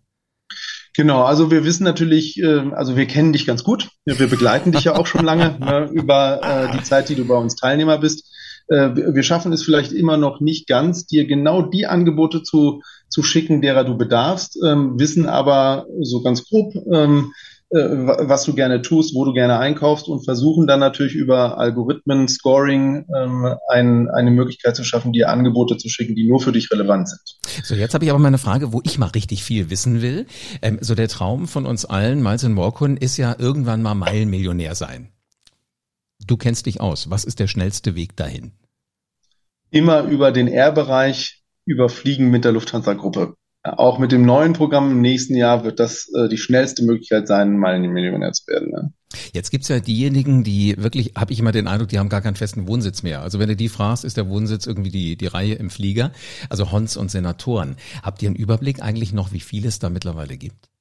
Genau, 0.96 1.22
also 1.22 1.52
wir 1.52 1.64
wissen 1.64 1.84
natürlich, 1.84 2.42
äh, 2.42 2.72
also 2.72 2.96
wir 2.96 3.06
kennen 3.06 3.32
dich 3.32 3.46
ganz 3.46 3.62
gut. 3.62 3.90
Wir 4.04 4.26
begleiten 4.26 4.72
dich 4.72 4.82
ja 4.82 4.96
auch 4.96 5.06
schon 5.06 5.24
lange 5.24 5.58
ne, 5.60 5.90
über 5.92 6.40
äh, 6.42 6.76
die 6.76 6.82
Zeit, 6.82 7.08
die 7.08 7.14
du 7.14 7.24
bei 7.24 7.36
uns 7.36 7.54
Teilnehmer 7.54 7.98
bist. 7.98 8.32
Äh, 8.68 8.90
wir 8.94 9.22
schaffen 9.22 9.52
es 9.52 9.62
vielleicht 9.62 9.92
immer 9.92 10.16
noch 10.16 10.40
nicht 10.40 10.66
ganz, 10.66 11.06
dir 11.06 11.26
genau 11.26 11.62
die 11.62 11.86
Angebote 11.86 12.42
zu 12.42 12.82
zu 13.12 13.22
schicken, 13.22 13.60
derer 13.60 13.84
du 13.84 13.96
bedarfst, 13.96 14.58
ähm, 14.66 14.98
wissen 14.98 15.26
aber 15.26 15.86
so 16.00 16.22
ganz 16.22 16.48
grob, 16.48 16.74
ähm, 16.90 17.32
äh, 17.68 17.78
was 17.78 18.44
du 18.44 18.54
gerne 18.54 18.80
tust, 18.80 19.14
wo 19.14 19.26
du 19.26 19.34
gerne 19.34 19.58
einkaufst 19.58 20.08
und 20.08 20.24
versuchen 20.24 20.66
dann 20.66 20.80
natürlich 20.80 21.14
über 21.14 21.58
Algorithmen, 21.58 22.26
Scoring 22.26 23.04
ähm, 23.14 23.54
ein, 23.68 24.08
eine 24.08 24.30
Möglichkeit 24.30 24.76
zu 24.76 24.82
schaffen, 24.82 25.12
dir 25.12 25.28
Angebote 25.28 25.76
zu 25.76 25.90
schicken, 25.90 26.14
die 26.14 26.26
nur 26.26 26.40
für 26.40 26.52
dich 26.52 26.70
relevant 26.70 27.10
sind. 27.10 27.20
So, 27.62 27.74
jetzt 27.74 27.92
habe 27.92 28.04
ich 28.04 28.10
aber 28.10 28.18
mal 28.18 28.28
eine 28.28 28.38
Frage, 28.38 28.72
wo 28.72 28.80
ich 28.82 28.98
mal 28.98 29.08
richtig 29.08 29.44
viel 29.44 29.68
wissen 29.68 30.00
will. 30.00 30.26
Ähm, 30.62 30.78
so 30.80 30.94
der 30.94 31.08
Traum 31.08 31.46
von 31.48 31.66
uns 31.66 31.84
allen, 31.84 32.22
Miles 32.22 32.44
in 32.44 32.54
Morkun, 32.54 32.96
ist 32.96 33.18
ja 33.18 33.36
irgendwann 33.38 33.82
mal 33.82 33.94
Meilenmillionär 33.94 34.74
sein. 34.74 35.08
Du 36.26 36.38
kennst 36.38 36.64
dich 36.64 36.80
aus. 36.80 37.10
Was 37.10 37.24
ist 37.24 37.40
der 37.40 37.46
schnellste 37.46 37.94
Weg 37.94 38.16
dahin? 38.16 38.52
Immer 39.70 40.04
über 40.04 40.32
den 40.32 40.48
R-Bereich 40.48 41.41
überfliegen 41.64 42.30
mit 42.30 42.44
der 42.44 42.52
Lufthansa-Gruppe. 42.52 43.34
Auch 43.64 44.00
mit 44.00 44.10
dem 44.10 44.24
neuen 44.24 44.54
Programm 44.54 44.90
im 44.90 45.00
nächsten 45.00 45.36
Jahr 45.36 45.62
wird 45.62 45.78
das 45.78 46.10
äh, 46.16 46.28
die 46.28 46.36
schnellste 46.36 46.84
Möglichkeit 46.84 47.28
sein, 47.28 47.56
mal 47.56 47.74
ein 47.74 47.82
Millionär 47.82 48.32
zu 48.32 48.44
werden. 48.48 48.70
Ne? 48.70 48.92
Jetzt 49.32 49.50
gibt's 49.50 49.68
ja 49.68 49.78
diejenigen, 49.78 50.42
die 50.42 50.74
wirklich, 50.78 51.12
habe 51.16 51.32
ich 51.32 51.38
immer 51.38 51.52
den 51.52 51.68
Eindruck, 51.68 51.88
die 51.88 52.00
haben 52.00 52.08
gar 52.08 52.22
keinen 52.22 52.34
festen 52.34 52.66
Wohnsitz 52.66 53.04
mehr. 53.04 53.22
Also 53.22 53.38
wenn 53.38 53.48
du 53.48 53.54
die 53.54 53.68
fragst, 53.68 54.04
ist 54.04 54.16
der 54.16 54.28
Wohnsitz 54.28 54.66
irgendwie 54.66 54.90
die, 54.90 55.16
die 55.16 55.26
Reihe 55.26 55.54
im 55.54 55.70
Flieger. 55.70 56.10
Also 56.50 56.72
Hons 56.72 56.96
und 56.96 57.12
Senatoren. 57.12 57.76
Habt 58.02 58.22
ihr 58.22 58.30
einen 58.30 58.36
Überblick 58.36 58.82
eigentlich 58.82 59.12
noch, 59.12 59.32
wie 59.32 59.40
viel 59.40 59.64
es 59.64 59.78
da 59.78 59.90
mittlerweile 59.90 60.36
gibt? 60.36 60.71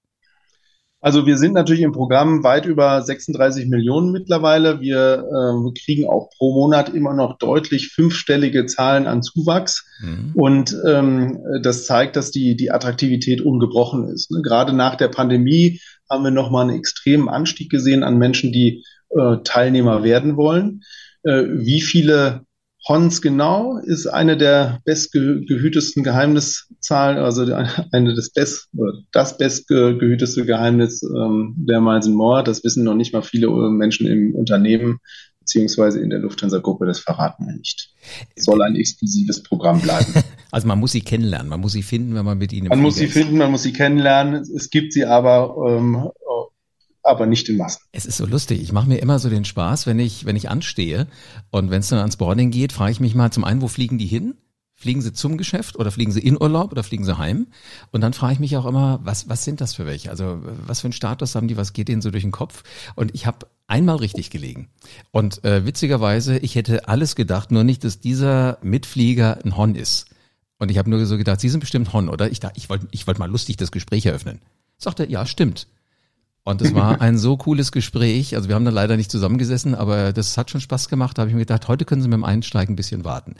Also 1.01 1.25
wir 1.25 1.37
sind 1.37 1.53
natürlich 1.53 1.81
im 1.81 1.93
Programm 1.93 2.43
weit 2.43 2.67
über 2.67 3.01
36 3.01 3.67
Millionen 3.67 4.11
mittlerweile. 4.11 4.81
Wir 4.81 5.25
äh, 5.25 5.79
kriegen 5.83 6.07
auch 6.07 6.29
pro 6.37 6.53
Monat 6.53 6.89
immer 6.89 7.13
noch 7.13 7.39
deutlich 7.39 7.89
fünfstellige 7.89 8.67
Zahlen 8.67 9.07
an 9.07 9.23
Zuwachs. 9.23 9.83
Mhm. 9.99 10.31
Und 10.35 10.77
ähm, 10.87 11.39
das 11.63 11.87
zeigt, 11.87 12.15
dass 12.15 12.29
die, 12.29 12.55
die 12.55 12.69
Attraktivität 12.69 13.41
ungebrochen 13.41 14.07
ist. 14.09 14.29
Ne? 14.29 14.43
Gerade 14.43 14.73
nach 14.73 14.95
der 14.95 15.07
Pandemie 15.07 15.79
haben 16.07 16.23
wir 16.23 16.31
nochmal 16.31 16.69
einen 16.69 16.77
extremen 16.77 17.29
Anstieg 17.29 17.71
gesehen 17.71 18.03
an 18.03 18.19
Menschen, 18.19 18.51
die 18.51 18.83
äh, 19.09 19.37
Teilnehmer 19.43 20.03
werden 20.03 20.37
wollen. 20.37 20.83
Äh, 21.23 21.45
wie 21.49 21.81
viele 21.81 22.45
Hons 22.87 23.21
genau 23.21 23.77
ist 23.77 24.07
eine 24.07 24.37
der 24.37 24.79
bestgehütesten 24.85 26.03
Geheimniszahlen, 26.03 27.19
also 27.19 27.43
eine 27.91 28.15
des 28.15 28.31
best, 28.31 28.69
oder 28.75 28.93
das 29.11 29.37
bestgehüteste 29.37 30.45
Geheimnis 30.45 31.03
ähm, 31.03 31.53
der 31.57 31.79
Miles 31.79 32.07
More. 32.07 32.43
Das 32.43 32.63
wissen 32.63 32.83
noch 32.83 32.95
nicht 32.95 33.13
mal 33.13 33.21
viele 33.21 33.47
äh, 33.47 33.69
Menschen 33.69 34.07
im 34.07 34.33
Unternehmen 34.33 34.99
beziehungsweise 35.41 35.99
in 35.99 36.09
der 36.09 36.19
Lufthansa-Gruppe, 36.19 36.85
das 36.85 36.99
verraten 36.99 37.45
wir 37.45 37.53
nicht. 37.53 37.93
Soll 38.37 38.61
ein 38.61 38.75
exklusives 38.75 39.43
Programm 39.43 39.81
bleiben. 39.81 40.13
Also 40.53 40.67
man 40.67 40.79
muss 40.79 40.91
sie 40.91 40.99
kennenlernen, 40.99 41.47
man 41.47 41.61
muss 41.61 41.71
sie 41.71 41.81
finden, 41.81 42.13
wenn 42.13 42.25
man 42.25 42.37
mit 42.37 42.51
ihnen. 42.51 42.67
Man 42.67 42.81
muss 42.81 42.95
sie 42.95 43.07
finden, 43.07 43.37
man 43.37 43.51
muss 43.51 43.63
sie 43.63 43.71
kennenlernen. 43.71 44.41
Es 44.53 44.69
gibt 44.69 44.91
sie 44.91 45.05
aber 45.05 45.55
ähm, 45.65 46.09
aber 47.03 47.25
nicht 47.25 47.49
in 47.49 47.57
Massen. 47.57 47.81
Es 47.91 48.05
ist 48.05 48.17
so 48.17 48.25
lustig. 48.25 48.61
Ich 48.61 48.71
mache 48.71 48.87
mir 48.87 48.97
immer 48.97 49.19
so 49.19 49.29
den 49.29 49.45
Spaß, 49.45 49.87
wenn 49.87 49.99
ich, 49.99 50.25
wenn 50.25 50.35
ich 50.35 50.49
anstehe 50.49 51.07
und 51.49 51.71
wenn 51.71 51.79
es 51.79 51.89
dann 51.89 51.99
ans 51.99 52.17
Boarding 52.17 52.51
geht, 52.51 52.71
frage 52.71 52.91
ich 52.91 52.99
mich 52.99 53.15
mal 53.15 53.31
zum 53.31 53.43
einen, 53.43 53.61
wo 53.61 53.67
fliegen 53.67 53.97
die 53.97 54.05
hin? 54.05 54.35
Fliegen 54.75 55.01
sie 55.01 55.13
zum 55.13 55.37
Geschäft 55.37 55.77
oder 55.77 55.91
fliegen 55.91 56.11
sie 56.11 56.21
in 56.21 56.41
Urlaub 56.41 56.71
oder 56.71 56.83
fliegen 56.83 57.05
sie 57.05 57.17
heim? 57.17 57.47
Und 57.91 58.01
dann 58.01 58.13
frage 58.13 58.33
ich 58.33 58.39
mich 58.39 58.57
auch 58.57 58.65
immer, 58.65 58.99
was, 59.03 59.29
was 59.29 59.43
sind 59.43 59.61
das 59.61 59.75
für 59.75 59.85
welche? 59.85 60.09
Also 60.09 60.39
was 60.41 60.81
für 60.81 60.85
einen 60.85 60.93
Status 60.93 61.35
haben 61.35 61.47
die, 61.47 61.55
was 61.55 61.73
geht 61.73 61.87
denen 61.87 62.01
so 62.01 62.09
durch 62.09 62.23
den 62.23 62.31
Kopf? 62.31 62.63
Und 62.95 63.13
ich 63.13 63.27
habe 63.27 63.45
einmal 63.67 63.97
richtig 63.97 64.31
gelegen. 64.31 64.69
Und 65.11 65.43
äh, 65.43 65.67
witzigerweise, 65.67 66.39
ich 66.39 66.55
hätte 66.55 66.87
alles 66.87 67.15
gedacht, 67.15 67.51
nur 67.51 67.63
nicht, 67.63 67.83
dass 67.83 67.99
dieser 67.99 68.57
Mitflieger 68.63 69.37
ein 69.45 69.55
Hon 69.55 69.75
ist. 69.75 70.07
Und 70.57 70.71
ich 70.71 70.79
habe 70.79 70.89
nur 70.89 71.05
so 71.05 71.17
gedacht, 71.17 71.41
Sie 71.41 71.49
sind 71.49 71.59
bestimmt 71.59 71.93
Hon, 71.93 72.09
oder? 72.09 72.31
Ich, 72.31 72.39
ich 72.55 72.69
wollte 72.69 72.87
ich 72.91 73.05
wollt 73.05 73.19
mal 73.19 73.29
lustig 73.29 73.57
das 73.57 73.71
Gespräch 73.71 74.07
eröffnen. 74.07 74.41
Sagte, 74.77 75.07
ja, 75.09 75.27
stimmt. 75.27 75.67
Und 76.43 76.61
es 76.61 76.73
war 76.73 77.01
ein 77.01 77.17
so 77.17 77.37
cooles 77.37 77.71
Gespräch. 77.71 78.35
Also 78.35 78.49
wir 78.49 78.55
haben 78.55 78.65
dann 78.65 78.73
leider 78.73 78.97
nicht 78.97 79.11
zusammengesessen, 79.11 79.75
aber 79.75 80.11
das 80.11 80.37
hat 80.37 80.49
schon 80.49 80.61
Spaß 80.61 80.89
gemacht. 80.89 81.17
Da 81.17 81.21
habe 81.21 81.29
ich 81.29 81.35
mir 81.35 81.41
gedacht, 81.41 81.67
heute 81.67 81.85
können 81.85 82.01
Sie 82.01 82.07
mit 82.07 82.17
dem 82.17 82.23
Einsteigen 82.23 82.73
ein 82.73 82.75
bisschen 82.75 83.05
warten. 83.05 83.35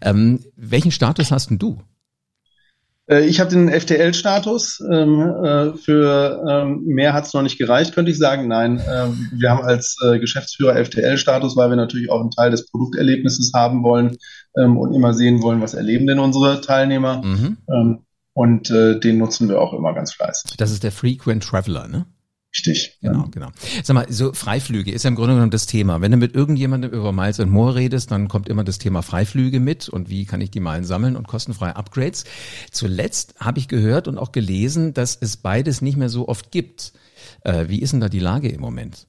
Ähm, 0.00 0.40
welchen 0.56 0.90
Status 0.90 1.30
hast 1.30 1.50
denn 1.50 1.58
du? 1.58 1.82
Äh, 3.08 3.26
ich 3.26 3.40
habe 3.40 3.50
den 3.50 3.68
FTL-Status. 3.68 4.82
Ähm, 4.90 5.20
äh, 5.20 5.72
für 5.74 6.44
ähm, 6.48 6.84
mehr 6.86 7.12
hat 7.12 7.26
es 7.26 7.34
noch 7.34 7.42
nicht 7.42 7.58
gereicht, 7.58 7.94
könnte 7.94 8.10
ich 8.10 8.18
sagen. 8.18 8.48
Nein, 8.48 8.80
ähm, 8.90 9.30
wir 9.32 9.50
haben 9.50 9.62
als 9.62 9.96
äh, 10.04 10.18
Geschäftsführer 10.18 10.82
FTL-Status, 10.84 11.56
weil 11.56 11.70
wir 11.70 11.76
natürlich 11.76 12.10
auch 12.10 12.20
einen 12.20 12.30
Teil 12.30 12.50
des 12.50 12.70
Produkterlebnisses 12.70 13.52
haben 13.54 13.82
wollen 13.82 14.16
und 14.54 14.94
immer 14.94 15.12
sehen 15.12 15.42
wollen, 15.42 15.60
was 15.60 15.74
erleben 15.74 16.06
denn 16.06 16.18
unsere 16.18 16.62
Teilnehmer. 16.62 17.22
Mhm. 17.22 17.98
und 18.32 18.70
den 18.70 19.18
nutzen 19.18 19.50
wir 19.50 19.60
auch 19.60 19.74
immer 19.74 19.92
ganz 19.92 20.14
fleißig. 20.14 20.56
Das 20.56 20.70
ist 20.70 20.82
der 20.82 20.92
Frequent 20.92 21.44
Traveler, 21.44 21.88
ne? 21.88 22.06
Richtig. 22.56 22.96
Genau, 23.02 23.20
ja. 23.20 23.28
genau. 23.30 23.48
Sag 23.82 23.94
mal, 23.94 24.06
so 24.08 24.32
Freiflüge 24.32 24.90
ist 24.90 25.02
ja 25.02 25.08
im 25.08 25.14
Grunde 25.14 25.34
genommen 25.34 25.50
das 25.50 25.66
Thema. 25.66 26.00
Wenn 26.00 26.10
du 26.10 26.16
mit 26.16 26.34
irgendjemandem 26.34 26.90
über 26.90 27.12
Miles 27.12 27.38
and 27.38 27.52
More 27.52 27.74
redest, 27.74 28.10
dann 28.10 28.28
kommt 28.28 28.48
immer 28.48 28.64
das 28.64 28.78
Thema 28.78 29.02
Freiflüge 29.02 29.60
mit 29.60 29.88
und 29.90 30.08
wie 30.08 30.24
kann 30.24 30.40
ich 30.40 30.50
die 30.50 30.60
Meilen 30.60 30.84
sammeln 30.84 31.16
und 31.16 31.28
kostenfreie 31.28 31.76
Upgrades. 31.76 32.24
Zuletzt 32.70 33.34
habe 33.40 33.58
ich 33.58 33.68
gehört 33.68 34.08
und 34.08 34.16
auch 34.16 34.32
gelesen, 34.32 34.94
dass 34.94 35.18
es 35.20 35.36
beides 35.36 35.82
nicht 35.82 35.98
mehr 35.98 36.08
so 36.08 36.28
oft 36.28 36.50
gibt. 36.50 36.92
Äh, 37.42 37.68
wie 37.68 37.82
ist 37.82 37.92
denn 37.92 38.00
da 38.00 38.08
die 38.08 38.20
Lage 38.20 38.48
im 38.48 38.60
Moment? 38.60 39.06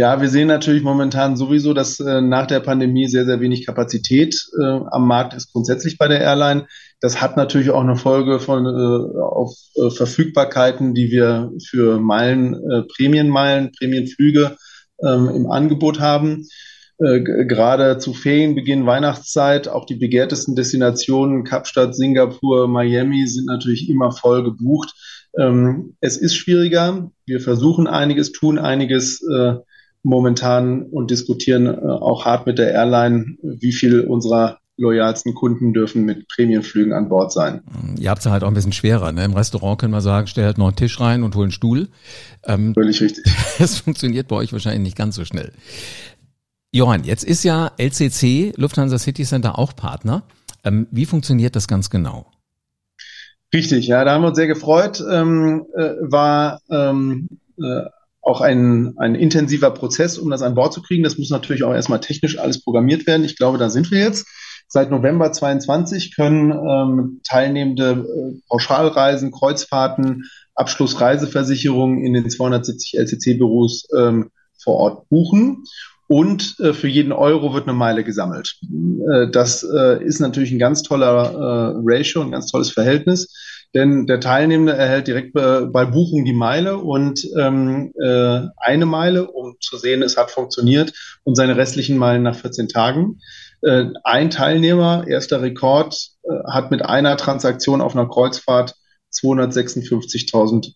Ja, 0.00 0.20
wir 0.20 0.28
sehen 0.28 0.46
natürlich 0.46 0.84
momentan 0.84 1.36
sowieso, 1.36 1.74
dass 1.74 1.98
äh, 1.98 2.20
nach 2.20 2.46
der 2.46 2.60
Pandemie 2.60 3.08
sehr, 3.08 3.26
sehr 3.26 3.40
wenig 3.40 3.66
Kapazität 3.66 4.46
äh, 4.56 4.64
am 4.64 5.08
Markt 5.08 5.34
ist, 5.34 5.52
grundsätzlich 5.52 5.98
bei 5.98 6.06
der 6.06 6.20
Airline. 6.20 6.68
Das 7.00 7.20
hat 7.20 7.36
natürlich 7.36 7.70
auch 7.70 7.80
eine 7.80 7.96
Folge 7.96 8.38
von 8.38 8.64
äh, 8.64 9.20
auf 9.20 9.56
äh, 9.74 9.90
Verfügbarkeiten, 9.90 10.94
die 10.94 11.10
wir 11.10 11.50
für 11.68 11.98
Meilen, 11.98 12.54
äh, 12.54 12.82
Prämienmeilen, 12.82 13.72
Prämienflüge 13.76 14.56
ähm, 15.02 15.30
im 15.34 15.50
Angebot 15.50 15.98
haben. 15.98 16.46
Äh, 17.00 17.18
gerade 17.20 17.98
zu 17.98 18.14
Ferienbeginn, 18.14 18.86
Weihnachtszeit, 18.86 19.66
auch 19.66 19.84
die 19.84 19.96
begehrtesten 19.96 20.54
Destinationen, 20.54 21.42
Kapstadt, 21.42 21.96
Singapur, 21.96 22.68
Miami 22.68 23.26
sind 23.26 23.46
natürlich 23.46 23.90
immer 23.90 24.12
voll 24.12 24.44
gebucht. 24.44 24.94
Ähm, 25.36 25.96
es 26.00 26.16
ist 26.16 26.36
schwieriger. 26.36 27.10
Wir 27.26 27.40
versuchen 27.40 27.88
einiges, 27.88 28.30
tun 28.30 28.60
einiges. 28.60 29.24
Momentan 30.02 30.82
und 30.82 31.10
diskutieren 31.10 31.66
äh, 31.66 31.78
auch 31.80 32.24
hart 32.24 32.46
mit 32.46 32.58
der 32.58 32.72
Airline, 32.72 33.36
wie 33.42 33.72
viel 33.72 34.00
unserer 34.00 34.58
loyalsten 34.78 35.34
Kunden 35.34 35.72
dürfen 35.72 36.04
mit 36.04 36.28
Prämienflügen 36.28 36.92
an 36.92 37.08
Bord 37.08 37.32
sein. 37.32 37.62
Ihr 37.98 38.10
habt 38.10 38.20
es 38.20 38.26
halt 38.26 38.44
auch 38.44 38.48
ein 38.48 38.54
bisschen 38.54 38.72
schwerer. 38.72 39.10
Ne? 39.12 39.24
Im 39.24 39.34
Restaurant 39.34 39.80
können 39.80 39.92
wir 39.92 40.00
sagen, 40.00 40.28
stell 40.28 40.44
halt 40.44 40.56
noch 40.56 40.68
einen 40.68 40.76
Tisch 40.76 41.00
rein 41.00 41.24
und 41.24 41.34
hol 41.34 41.44
einen 41.44 41.52
Stuhl. 41.52 41.88
Ähm, 42.44 42.74
Völlig 42.74 43.00
richtig. 43.00 43.24
Das 43.58 43.78
funktioniert 43.78 44.28
bei 44.28 44.36
euch 44.36 44.52
wahrscheinlich 44.52 44.82
nicht 44.82 44.96
ganz 44.96 45.16
so 45.16 45.24
schnell. 45.24 45.52
Johann, 46.72 47.02
jetzt 47.02 47.24
ist 47.24 47.42
ja 47.42 47.72
LCC, 47.76 48.52
Lufthansa 48.56 48.98
City 48.98 49.24
Center, 49.24 49.58
auch 49.58 49.74
Partner. 49.74 50.22
Ähm, 50.64 50.86
wie 50.92 51.06
funktioniert 51.06 51.56
das 51.56 51.66
ganz 51.66 51.90
genau? 51.90 52.26
Richtig, 53.52 53.88
ja, 53.88 54.04
da 54.04 54.12
haben 54.12 54.22
wir 54.22 54.28
uns 54.28 54.36
sehr 54.36 54.46
gefreut. 54.46 55.02
Ähm, 55.10 55.66
äh, 55.74 55.94
war 56.02 56.60
ähm, 56.70 57.28
äh, 57.58 57.84
auch 58.28 58.40
ein, 58.40 58.94
ein 58.98 59.14
intensiver 59.14 59.70
Prozess, 59.70 60.18
um 60.18 60.30
das 60.30 60.42
an 60.42 60.54
Bord 60.54 60.72
zu 60.72 60.82
kriegen. 60.82 61.02
Das 61.02 61.18
muss 61.18 61.30
natürlich 61.30 61.64
auch 61.64 61.72
erstmal 61.72 62.00
technisch 62.00 62.38
alles 62.38 62.62
programmiert 62.62 63.06
werden. 63.06 63.24
Ich 63.24 63.36
glaube, 63.36 63.58
da 63.58 63.70
sind 63.70 63.90
wir 63.90 63.98
jetzt. 63.98 64.26
Seit 64.68 64.90
November 64.90 65.32
22 65.32 66.14
können 66.14 66.52
ähm, 66.52 67.20
teilnehmende 67.26 68.06
äh, 68.06 68.40
Pauschalreisen, 68.48 69.32
Kreuzfahrten, 69.32 70.24
Abschlussreiseversicherungen 70.54 72.04
in 72.04 72.12
den 72.12 72.28
270 72.28 72.98
LCC-Büros 72.98 73.88
ähm, 73.96 74.30
vor 74.62 74.76
Ort 74.76 75.08
buchen. 75.08 75.64
Und 76.06 76.56
äh, 76.60 76.74
für 76.74 76.88
jeden 76.88 77.12
Euro 77.12 77.54
wird 77.54 77.64
eine 77.64 77.76
Meile 77.76 78.04
gesammelt. 78.04 78.58
Äh, 78.62 79.30
das 79.30 79.62
äh, 79.62 80.04
ist 80.04 80.20
natürlich 80.20 80.50
ein 80.52 80.58
ganz 80.58 80.82
toller 80.82 81.32
äh, 81.32 81.80
Ratio, 81.82 82.22
ein 82.22 82.30
ganz 82.30 82.50
tolles 82.50 82.70
Verhältnis. 82.70 83.57
Denn 83.74 84.06
der 84.06 84.20
Teilnehmende 84.20 84.72
erhält 84.72 85.06
direkt 85.06 85.34
bei, 85.34 85.84
Buchung 85.84 86.24
die 86.24 86.32
Meile 86.32 86.78
und 86.78 87.26
ähm, 87.36 87.92
äh, 88.00 88.40
eine 88.56 88.86
Meile, 88.86 89.30
um 89.30 89.56
zu 89.60 89.76
sehen, 89.76 90.02
es 90.02 90.16
hat 90.16 90.30
funktioniert, 90.30 90.92
und 91.24 91.34
seine 91.34 91.56
restlichen 91.56 91.98
Meilen 91.98 92.22
nach 92.22 92.36
14 92.36 92.68
Tagen. 92.68 93.20
Äh, 93.60 93.86
ein 94.04 94.30
Teilnehmer, 94.30 95.06
erster 95.06 95.42
Rekord, 95.42 95.94
äh, 96.22 96.28
hat 96.50 96.70
mit 96.70 96.82
einer 96.82 97.16
Transaktion 97.16 97.80
auf 97.82 97.94
einer 97.94 98.08
Kreuzfahrt 98.08 98.74
256.000 99.12 100.72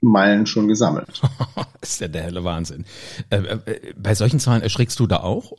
Meilen 0.00 0.46
schon 0.46 0.66
gesammelt. 0.66 1.22
ist 1.80 2.00
ja 2.00 2.08
der 2.08 2.22
helle 2.22 2.42
Wahnsinn. 2.42 2.84
Äh, 3.30 3.36
äh, 3.36 3.94
bei 3.96 4.14
solchen 4.14 4.40
Zahlen 4.40 4.62
erschrickst 4.62 4.98
du 4.98 5.06
da 5.06 5.18
auch? 5.18 5.52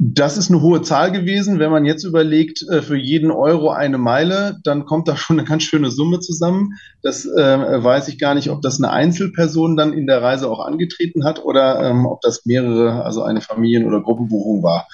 Das 0.00 0.38
ist 0.38 0.48
eine 0.48 0.62
hohe 0.62 0.80
Zahl 0.82 1.10
gewesen. 1.10 1.58
Wenn 1.58 1.72
man 1.72 1.84
jetzt 1.84 2.04
überlegt, 2.04 2.62
äh, 2.70 2.82
für 2.82 2.96
jeden 2.96 3.32
Euro 3.32 3.70
eine 3.70 3.98
Meile, 3.98 4.60
dann 4.62 4.84
kommt 4.84 5.08
da 5.08 5.16
schon 5.16 5.40
eine 5.40 5.48
ganz 5.48 5.64
schöne 5.64 5.90
Summe 5.90 6.20
zusammen. 6.20 6.74
Das 7.02 7.26
äh, 7.26 7.82
weiß 7.82 8.06
ich 8.06 8.18
gar 8.20 8.36
nicht, 8.36 8.50
ob 8.50 8.62
das 8.62 8.80
eine 8.80 8.92
Einzelperson 8.92 9.76
dann 9.76 9.92
in 9.92 10.06
der 10.06 10.22
Reise 10.22 10.48
auch 10.48 10.64
angetreten 10.64 11.24
hat 11.24 11.44
oder 11.44 11.82
ähm, 11.82 12.06
ob 12.06 12.20
das 12.20 12.46
mehrere, 12.46 13.04
also 13.04 13.22
eine 13.22 13.40
Familien- 13.40 13.86
oder 13.86 14.00
Gruppenbuchung 14.00 14.62
war 14.62 14.86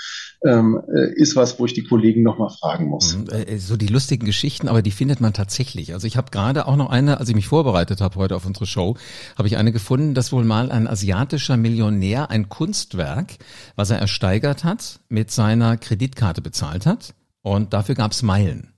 ähm, 0.44 0.80
äh, 0.92 1.12
ist 1.14 1.36
was, 1.36 1.58
wo 1.58 1.64
ich 1.64 1.72
die 1.72 1.84
Kollegen 1.84 2.22
nochmal 2.22 2.50
fragen 2.50 2.86
muss. 2.86 3.16
Mhm, 3.16 3.28
äh, 3.30 3.58
so 3.58 3.76
die 3.76 3.86
lustigen 3.86 4.26
Geschichten, 4.26 4.68
aber 4.68 4.82
die 4.82 4.90
findet 4.90 5.20
man 5.20 5.32
tatsächlich. 5.32 5.94
Also 5.94 6.06
ich 6.06 6.16
habe 6.16 6.30
gerade 6.30 6.66
auch 6.66 6.76
noch 6.76 6.90
eine, 6.90 7.18
als 7.18 7.28
ich 7.28 7.34
mich 7.34 7.48
vorbereitet 7.48 8.00
habe 8.00 8.16
heute 8.16 8.36
auf 8.36 8.46
unsere 8.46 8.66
Show, 8.66 8.96
habe 9.38 9.48
ich 9.48 9.56
eine 9.56 9.72
gefunden, 9.72 10.14
dass 10.14 10.32
wohl 10.32 10.44
mal 10.44 10.70
ein 10.70 10.86
asiatischer 10.86 11.56
Millionär 11.56 12.30
ein 12.30 12.48
Kunstwerk, 12.48 13.38
was 13.76 13.90
er 13.90 13.98
ersteigert 13.98 14.64
hat, 14.64 15.00
mit 15.08 15.30
seiner 15.30 15.76
Kreditkarte 15.76 16.42
bezahlt 16.42 16.86
hat 16.86 17.14
und 17.42 17.72
dafür 17.72 17.94
gab's 17.94 18.22
Meilen. 18.22 18.73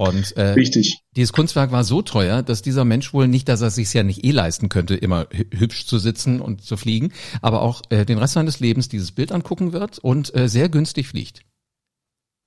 Und 0.00 0.34
äh, 0.38 0.52
Richtig. 0.52 1.00
dieses 1.14 1.34
Kunstwerk 1.34 1.72
war 1.72 1.84
so 1.84 2.00
teuer, 2.00 2.42
dass 2.42 2.62
dieser 2.62 2.86
Mensch 2.86 3.12
wohl 3.12 3.28
nicht, 3.28 3.50
dass 3.50 3.60
er 3.60 3.68
sich 3.68 3.92
ja 3.92 4.02
nicht 4.02 4.24
eh 4.24 4.30
leisten 4.30 4.70
könnte, 4.70 4.94
immer 4.94 5.26
hübsch 5.30 5.84
zu 5.84 5.98
sitzen 5.98 6.40
und 6.40 6.64
zu 6.64 6.78
fliegen, 6.78 7.12
aber 7.42 7.60
auch 7.60 7.82
äh, 7.90 8.06
den 8.06 8.16
Rest 8.16 8.32
seines 8.32 8.60
Lebens 8.60 8.88
dieses 8.88 9.12
Bild 9.12 9.30
angucken 9.30 9.74
wird 9.74 9.98
und 9.98 10.34
äh, 10.34 10.48
sehr 10.48 10.70
günstig 10.70 11.06
fliegt. 11.06 11.42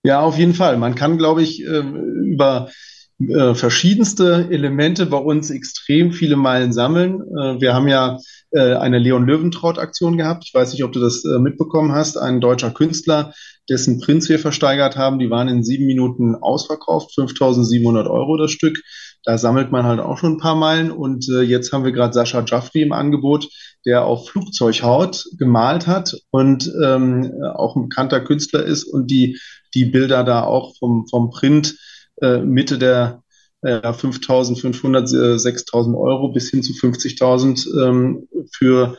Ja, 0.03 0.22
auf 0.22 0.36
jeden 0.36 0.55
Fall. 0.55 0.77
Man 0.77 0.95
kann, 0.95 1.19
glaube 1.19 1.43
ich, 1.43 1.63
äh, 1.63 1.83
über 2.25 2.72
äh, 3.19 3.53
verschiedenste 3.53 4.48
Elemente 4.50 5.05
bei 5.05 5.17
uns 5.17 5.51
extrem 5.51 6.12
viele 6.12 6.38
Meilen 6.38 6.74
sammeln. 6.74 7.22
Äh, 7.22 7.62
wir 7.62 7.75
haben 7.75 7.88
ja 7.88 8.17
äh, 8.53 8.75
eine 8.75 9.00
Leon 9.00 9.25
Löwentraut-Aktion 9.25 10.17
gehabt. 10.17 10.43
Ich 10.45 10.53
weiß 10.53 10.74
nicht, 10.74 10.83
ob 10.83 10.91
du 10.91 11.00
das 11.00 11.25
äh, 11.25 11.39
mitbekommen 11.39 11.91
hast. 11.91 12.17
Ein 12.17 12.39
deutscher 12.39 12.72
Künstler, 12.72 13.33
dessen 13.69 14.00
Prinz 14.00 14.29
wir 14.29 14.39
versteigert 14.39 14.95
haben, 14.95 15.19
die 15.19 15.29
waren 15.29 15.48
in 15.48 15.63
sieben 15.63 15.86
Minuten 15.86 16.36
ausverkauft, 16.36 17.12
5.700 17.17 18.10
Euro 18.10 18.38
das 18.38 18.51
Stück. 18.51 18.79
Da 19.24 19.38
sammelt 19.38 19.72
man 19.72 19.86
halt 19.86 20.00
auch 20.00 20.17
schon 20.17 20.33
ein 20.33 20.38
paar 20.38 20.55
Meilen. 20.55 20.91
Und 20.91 21.27
äh, 21.29 21.41
jetzt 21.41 21.74
haben 21.74 21.83
wir 21.83 21.93
gerade 21.93 22.13
Sascha 22.13 22.43
Jaffri 22.45 22.81
im 22.83 22.91
Angebot, 22.91 23.50
der 23.86 24.05
auf 24.05 24.29
Flugzeughaut 24.29 25.25
gemalt 25.38 25.88
hat 25.88 26.15
und 26.29 26.72
ähm, 26.83 27.31
auch 27.55 27.75
ein 27.75 27.89
bekannter 27.89 28.22
Künstler 28.22 28.63
ist 28.63 28.83
und 28.83 29.10
die, 29.10 29.39
die 29.74 29.86
Bilder 29.86 30.24
da 30.24 30.43
auch 30.43 30.75
vom, 30.77 31.07
vom 31.10 31.31
Print 31.31 31.75
äh, 32.22 32.38
Mitte 32.38 32.77
der 32.77 33.23
äh, 33.63 33.79
5.500, 33.79 35.38
6.000 35.38 35.98
Euro 35.98 36.29
bis 36.29 36.50
hin 36.50 36.63
zu 36.63 36.74
50.000 36.74 37.88
ähm, 37.88 38.27
für 38.51 38.98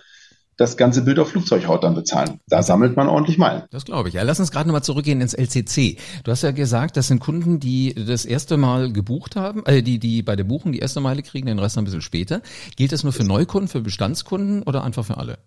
das 0.57 0.77
ganze 0.77 1.03
Bild 1.03 1.19
auf 1.19 1.31
Flugzeughaut 1.31 1.83
dann 1.83 1.95
bezahlen. 1.95 2.41
Da 2.47 2.63
sammelt 2.63 2.97
man 2.97 3.09
ordentlich 3.09 3.39
Meilen. 3.39 3.65
Das 3.71 3.85
glaube 3.85 4.09
ich. 4.09 4.15
Ja, 4.15 4.23
lass 4.23 4.39
uns 4.39 4.51
gerade 4.51 4.69
nochmal 4.69 4.85
zurückgehen 4.85 5.21
ins 5.21 5.35
LCC. 5.35 5.99
Du 6.23 6.31
hast 6.31 6.43
ja 6.43 6.53
gesagt, 6.53 6.97
das 6.97 7.09
sind 7.09 7.21
Kunden, 7.21 7.59
die 7.59 7.95
das 7.95 8.25
erste 8.25 8.57
Mal 8.57 8.93
gebucht 8.93 9.37
haben, 9.37 9.65
äh, 9.67 9.83
die, 9.83 9.99
die 9.99 10.23
bei 10.23 10.37
der 10.37 10.45
Buchung 10.45 10.73
die 10.73 10.79
erste 10.79 11.01
Meile 11.01 11.23
kriegen, 11.23 11.47
den 11.47 11.59
Rest 11.59 11.77
ein 11.77 11.85
bisschen 11.85 12.03
später. 12.03 12.41
Gilt 12.77 12.93
das 12.93 13.03
nur 13.03 13.13
für 13.13 13.25
Neukunden, 13.25 13.69
für 13.69 13.81
Bestandskunden 13.81 14.63
oder 14.63 14.85
einfach 14.85 15.05
für 15.05 15.19
alle? 15.19 15.39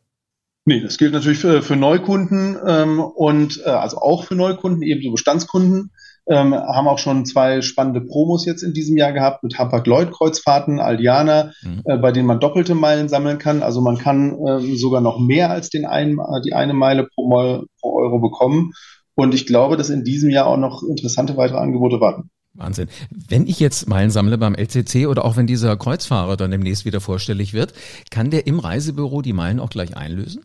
Nee, 0.66 0.82
das 0.82 0.98
gilt 0.98 1.14
natürlich 1.14 1.40
für, 1.40 1.62
für 1.62 1.78
Neukunden 1.78 2.58
ähm, 2.68 3.00
und 3.00 3.62
äh, 3.66 3.70
also 3.70 4.00
auch 4.00 4.26
für 4.26 4.36
Neukunden, 4.36 4.82
ebenso 4.82 5.12
Bestandskunden. 5.12 5.92
Ähm, 6.30 6.54
haben 6.54 6.88
auch 6.88 7.00
schon 7.00 7.26
zwei 7.26 7.62
spannende 7.62 8.02
Promos 8.02 8.46
jetzt 8.46 8.62
in 8.62 8.74
diesem 8.74 8.98
Jahr 8.98 9.14
gehabt 9.14 9.44
mit 9.44 9.58
Hapag-Lloyd-Kreuzfahrten, 9.58 10.80
Aldiana, 10.80 11.52
mhm. 11.64 11.82
äh, 11.86 11.98
bei 11.98 12.12
denen 12.12 12.28
man 12.28 12.40
doppelte 12.40 12.76
Meilen 12.76 13.08
sammeln 13.08 13.38
kann. 13.38 13.64
Also 13.64 13.80
man 13.82 13.98
kann 13.98 14.38
äh, 14.46 14.76
sogar 14.76 15.00
noch 15.00 15.20
mehr 15.20 15.52
als 15.52 15.70
den 15.70 15.86
einen, 15.86 16.20
äh, 16.20 16.42
die 16.44 16.54
eine 16.54 16.74
Meile 16.74 17.08
pro, 17.08 17.28
Mal, 17.30 17.64
pro 17.80 17.98
Euro 17.98 18.20
bekommen. 18.20 18.74
Und 19.16 19.34
ich 19.34 19.46
glaube, 19.46 19.78
dass 19.78 19.90
in 19.90 20.04
diesem 20.04 20.30
Jahr 20.30 20.48
auch 20.48 20.58
noch 20.58 20.84
interessante 20.84 21.38
weitere 21.38 21.58
Angebote 21.58 22.02
warten. 22.02 22.30
Wahnsinn. 22.58 22.90
Wenn 23.10 23.48
ich 23.48 23.60
jetzt 23.60 23.88
Meilen 23.88 24.10
sammle 24.10 24.38
beim 24.38 24.56
LCC 24.56 25.08
oder 25.08 25.26
auch 25.26 25.38
wenn 25.38 25.48
dieser 25.48 25.78
Kreuzfahrer 25.78 26.38
dann 26.38 26.52
demnächst 26.52 26.86
wieder 26.86 27.00
vorstellig 27.00 27.54
wird, 27.54 27.74
kann 28.12 28.32
der 28.32 28.48
im 28.48 28.60
Reisebüro 28.60 29.22
die 29.22 29.34
Meilen 29.34 29.60
auch 29.60 29.70
gleich 29.70 29.96
einlösen? 29.96 30.44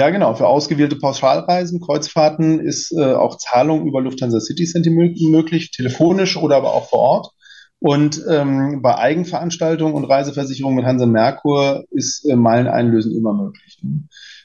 Ja, 0.00 0.08
genau. 0.08 0.34
Für 0.34 0.46
ausgewählte 0.46 0.96
Pauschalreisen, 0.96 1.78
Kreuzfahrten 1.78 2.58
ist 2.58 2.90
äh, 2.90 3.12
auch 3.12 3.36
Zahlung 3.36 3.86
über 3.86 4.00
Lufthansa 4.00 4.40
City 4.40 4.64
Center 4.64 4.90
möglich, 4.90 5.72
telefonisch 5.72 6.38
oder 6.38 6.56
aber 6.56 6.72
auch 6.72 6.88
vor 6.88 7.00
Ort. 7.00 7.30
Und 7.80 8.24
ähm, 8.26 8.80
bei 8.80 8.96
Eigenveranstaltungen 8.96 9.92
und 9.92 10.06
Reiseversicherungen 10.06 10.76
mit 10.76 10.86
Hansa 10.86 11.04
Merkur 11.04 11.84
ist 11.90 12.24
äh, 12.24 12.34
Meileneinlösen 12.34 13.14
immer 13.14 13.34
möglich. 13.34 13.78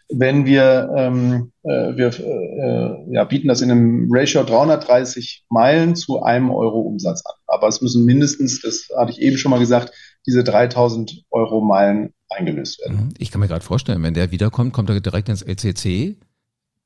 wenn 0.09 0.45
wir, 0.45 0.89
ähm, 0.93 1.53
äh, 1.63 1.95
wir 1.95 2.07
äh, 2.19 3.13
ja, 3.13 3.23
bieten 3.23 3.47
das 3.47 3.61
in 3.61 3.71
einem 3.71 4.09
Ratio 4.11 4.43
330 4.43 5.45
Meilen 5.47 5.95
zu 5.95 6.21
einem 6.21 6.51
Euro 6.51 6.81
Umsatz 6.81 7.23
an. 7.25 7.35
Aber 7.47 7.69
es 7.69 7.79
müssen 7.79 8.03
mindestens, 8.03 8.59
das 8.59 8.89
hatte 8.93 9.13
ich 9.13 9.21
eben 9.21 9.37
schon 9.37 9.51
mal 9.51 9.59
gesagt, 9.59 9.93
diese 10.25 10.43
3000 10.43 11.23
Euro 11.29 11.61
Meilen 11.61 12.13
eingelöst 12.29 12.79
werden. 12.81 13.07
Mhm. 13.07 13.13
Ich 13.17 13.31
kann 13.31 13.41
mir 13.41 13.47
gerade 13.47 13.63
vorstellen, 13.63 14.03
wenn 14.03 14.13
der 14.13 14.31
wiederkommt, 14.31 14.73
kommt 14.73 14.89
er 14.89 14.99
direkt 14.99 15.29
ins 15.29 15.41
LCC, 15.41 16.17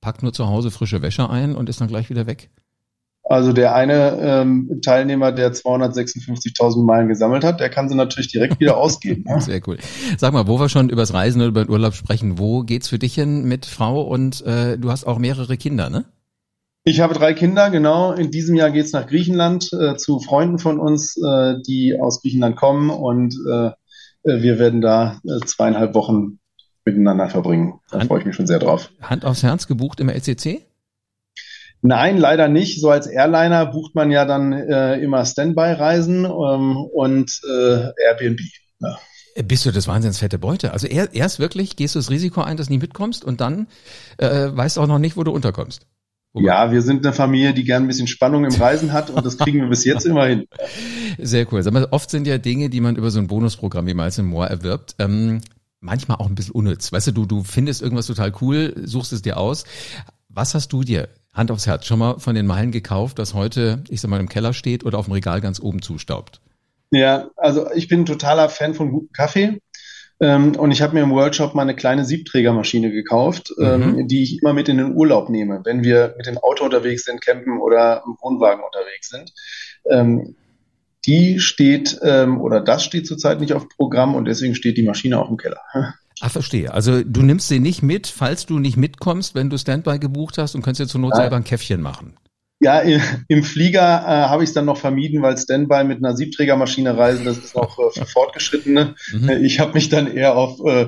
packt 0.01 0.23
nur 0.23 0.33
zu 0.33 0.47
Hause 0.47 0.71
frische 0.71 1.01
Wäsche 1.01 1.29
ein 1.29 1.55
und 1.55 1.69
ist 1.69 1.81
dann 1.81 1.87
gleich 1.87 2.09
wieder 2.09 2.27
weg. 2.27 2.49
Also 3.23 3.53
der 3.53 3.75
eine 3.75 4.17
ähm, 4.19 4.79
Teilnehmer, 4.83 5.31
der 5.31 5.53
256.000 5.53 6.83
Meilen 6.83 7.09
gesammelt 7.09 7.43
hat, 7.43 7.59
der 7.59 7.69
kann 7.69 7.87
sie 7.87 7.95
natürlich 7.95 8.31
direkt 8.31 8.59
wieder 8.59 8.77
ausgeben. 8.77 9.25
Ja? 9.27 9.39
Sehr 9.39 9.61
cool. 9.67 9.77
Sag 10.17 10.33
mal, 10.33 10.47
wo 10.47 10.59
wir 10.59 10.67
schon 10.67 10.89
übers 10.89 11.13
Reisen 11.13 11.39
oder 11.39 11.49
über 11.49 11.65
den 11.65 11.69
Urlaub 11.69 11.93
sprechen, 11.93 12.39
wo 12.39 12.63
geht's 12.63 12.87
für 12.87 12.97
dich 12.97 13.13
hin 13.13 13.43
mit 13.43 13.67
Frau 13.67 14.01
und 14.01 14.43
äh, 14.47 14.79
du 14.79 14.89
hast 14.89 15.05
auch 15.05 15.19
mehrere 15.19 15.57
Kinder, 15.57 15.91
ne? 15.91 16.05
Ich 16.85 17.01
habe 17.01 17.13
drei 17.13 17.33
Kinder, 17.33 17.69
genau. 17.69 18.13
In 18.13 18.31
diesem 18.31 18.55
Jahr 18.55 18.71
geht's 18.71 18.93
nach 18.93 19.05
Griechenland 19.05 19.71
äh, 19.73 19.95
zu 19.97 20.19
Freunden 20.19 20.59
von 20.59 20.79
uns, 20.79 21.17
äh, 21.17 21.55
die 21.67 21.99
aus 21.99 22.21
Griechenland 22.21 22.55
kommen 22.55 22.89
und 22.89 23.35
äh, 23.47 23.67
äh 24.23 24.41
wir 24.41 24.59
werden 24.59 24.81
da 24.81 25.19
äh, 25.27 25.45
zweieinhalb 25.45 25.93
Wochen 25.93 26.39
miteinander 26.85 27.29
verbringen. 27.29 27.79
Da 27.91 27.99
freue 27.99 28.19
ich 28.19 28.25
mich 28.25 28.35
schon 28.35 28.47
sehr 28.47 28.59
drauf. 28.59 28.91
Hand 29.01 29.25
aufs 29.25 29.43
Herz 29.43 29.67
gebucht 29.67 29.99
im 29.99 30.09
LCC? 30.09 30.65
Nein, 31.81 32.17
leider 32.17 32.47
nicht. 32.47 32.79
So 32.79 32.89
als 32.89 33.07
Airliner 33.07 33.65
bucht 33.65 33.93
man 33.93 34.09
ja 34.09 34.25
dann 34.25 34.53
äh, 34.53 34.97
immer 34.97 35.25
Standby-Reisen 35.25 36.25
ähm, 36.25 36.77
und 36.77 37.39
Airbnb. 37.45 38.39
Ja. 38.79 38.97
Bist 39.45 39.65
du 39.65 39.71
das 39.71 39.87
wahnsinns 39.87 40.17
fette 40.17 40.39
Beute? 40.39 40.73
Also 40.73 40.87
er, 40.87 41.13
erst 41.13 41.39
wirklich 41.39 41.75
gehst 41.75 41.95
du 41.95 41.99
das 41.99 42.09
Risiko 42.09 42.41
ein, 42.41 42.57
dass 42.57 42.67
du 42.67 42.73
nie 42.73 42.79
mitkommst 42.79 43.23
und 43.23 43.39
dann 43.39 43.67
weißt 44.17 44.79
auch 44.79 44.87
noch 44.87 44.99
nicht, 44.99 45.15
wo 45.15 45.23
du 45.23 45.31
unterkommst. 45.31 45.85
Wobei? 46.33 46.45
Ja, 46.45 46.71
wir 46.71 46.81
sind 46.81 47.05
eine 47.05 47.13
Familie, 47.13 47.53
die 47.53 47.63
gern 47.63 47.83
ein 47.83 47.87
bisschen 47.87 48.07
Spannung 48.07 48.45
im 48.45 48.53
Reisen 48.53 48.93
hat 48.93 49.09
und 49.09 49.25
das 49.25 49.37
kriegen 49.37 49.61
wir 49.61 49.69
bis 49.69 49.83
jetzt 49.83 50.05
immer 50.05 50.25
hin. 50.25 50.45
Sehr 51.17 51.51
cool. 51.51 51.63
Sag 51.63 51.73
mal, 51.73 51.87
oft 51.91 52.09
sind 52.09 52.27
ja 52.27 52.37
Dinge, 52.37 52.69
die 52.69 52.81
man 52.81 52.95
über 52.95 53.09
so 53.09 53.19
ein 53.19 53.27
Bonusprogramm 53.27 53.87
wie 53.87 53.95
Miles 53.95 54.19
More 54.19 54.49
erwirbt, 54.49 54.95
ähm, 54.99 55.41
manchmal 55.79 56.17
auch 56.17 56.27
ein 56.27 56.35
bisschen 56.35 56.53
unnütz. 56.53 56.91
Weißt 56.91 57.07
du, 57.07 57.11
du, 57.11 57.25
du 57.25 57.43
findest 57.43 57.81
irgendwas 57.81 58.07
total 58.07 58.31
cool, 58.41 58.75
suchst 58.83 59.13
es 59.13 59.21
dir 59.21 59.37
aus. 59.37 59.63
Was 60.29 60.53
hast 60.53 60.71
du 60.71 60.83
dir 60.83 61.09
Hand 61.33 61.51
aufs 61.51 61.67
Herz, 61.67 61.85
schon 61.85 61.99
mal 61.99 62.19
von 62.19 62.35
den 62.35 62.45
Meilen 62.45 62.71
gekauft, 62.71 63.17
das 63.17 63.33
heute, 63.33 63.83
ich 63.89 64.01
sag 64.01 64.09
mal, 64.09 64.19
im 64.19 64.29
Keller 64.29 64.53
steht 64.53 64.83
oder 64.83 64.97
auf 64.97 65.05
dem 65.05 65.13
Regal 65.13 65.41
ganz 65.41 65.59
oben 65.59 65.81
zustaubt? 65.81 66.41
Ja, 66.91 67.29
also 67.37 67.71
ich 67.73 67.87
bin 67.87 68.05
totaler 68.05 68.49
Fan 68.49 68.73
von 68.73 68.91
gutem 68.91 69.11
Kaffee. 69.13 69.61
Ähm, 70.21 70.55
und 70.57 70.71
ich 70.71 70.81
habe 70.81 70.93
mir 70.93 71.03
im 71.03 71.11
Worldshop 71.11 71.55
mal 71.55 71.61
eine 71.61 71.75
kleine 71.75 72.03
Siebträgermaschine 72.03 72.91
gekauft, 72.91 73.53
ähm, 73.59 73.95
mhm. 73.95 74.07
die 74.07 74.23
ich 74.23 74.41
immer 74.41 74.53
mit 74.53 74.67
in 74.67 74.77
den 74.77 74.95
Urlaub 74.95 75.29
nehme, 75.29 75.61
wenn 75.63 75.83
wir 75.83 76.13
mit 76.17 76.27
dem 76.27 76.37
Auto 76.37 76.65
unterwegs 76.65 77.05
sind, 77.05 77.21
campen 77.21 77.59
oder 77.59 78.03
im 78.05 78.15
Wohnwagen 78.21 78.63
unterwegs 78.63 79.09
sind. 79.09 79.31
Ähm, 79.89 80.35
die 81.05 81.39
steht 81.39 81.97
ähm, 82.03 82.41
oder 82.41 82.59
das 82.59 82.83
steht 82.83 83.07
zurzeit 83.07 83.39
nicht 83.39 83.53
auf 83.53 83.69
Programm 83.69 84.15
und 84.15 84.25
deswegen 84.25 84.55
steht 84.55 84.77
die 84.77 84.83
Maschine 84.83 85.19
auch 85.19 85.29
im 85.29 85.37
Keller. 85.37 85.61
Ah, 86.21 86.27
verstehe. 86.27 86.73
Also 86.73 87.01
du 87.01 87.21
nimmst 87.21 87.47
sie 87.47 87.61
nicht 87.61 87.81
mit, 87.81 88.05
falls 88.05 88.45
du 88.45 88.59
nicht 88.59 88.75
mitkommst, 88.75 89.35
wenn 89.35 89.49
du 89.49 89.57
Standby 89.57 89.99
gebucht 89.99 90.37
hast 90.37 90.53
und 90.53 90.61
kannst 90.61 90.81
dir 90.81 90.85
zur 90.85 90.99
Not 90.99 91.13
ja. 91.13 91.21
selber 91.21 91.37
ein 91.37 91.45
Käffchen 91.45 91.81
machen. 91.81 92.17
Ja, 92.61 92.81
im 93.27 93.43
Flieger 93.43 94.03
äh, 94.03 94.27
habe 94.27 94.43
ich 94.43 94.49
es 94.49 94.53
dann 94.53 94.65
noch 94.65 94.77
vermieden, 94.77 95.21
weil 95.21 95.37
Standby 95.37 95.85
mit 95.85 95.99
einer 95.99 96.15
Siebträgermaschine 96.17 96.97
reisen, 96.97 97.25
das 97.25 97.37
ist 97.37 97.55
auch 97.55 97.79
äh, 97.79 97.97
für 97.97 98.05
Fortgeschrittene. 98.05 98.95
Mhm. 99.13 99.29
Ich 99.43 99.59
habe 99.59 99.73
mich 99.73 99.87
dann 99.89 100.07
eher 100.07 100.35
auf 100.35 100.59
äh, 100.65 100.87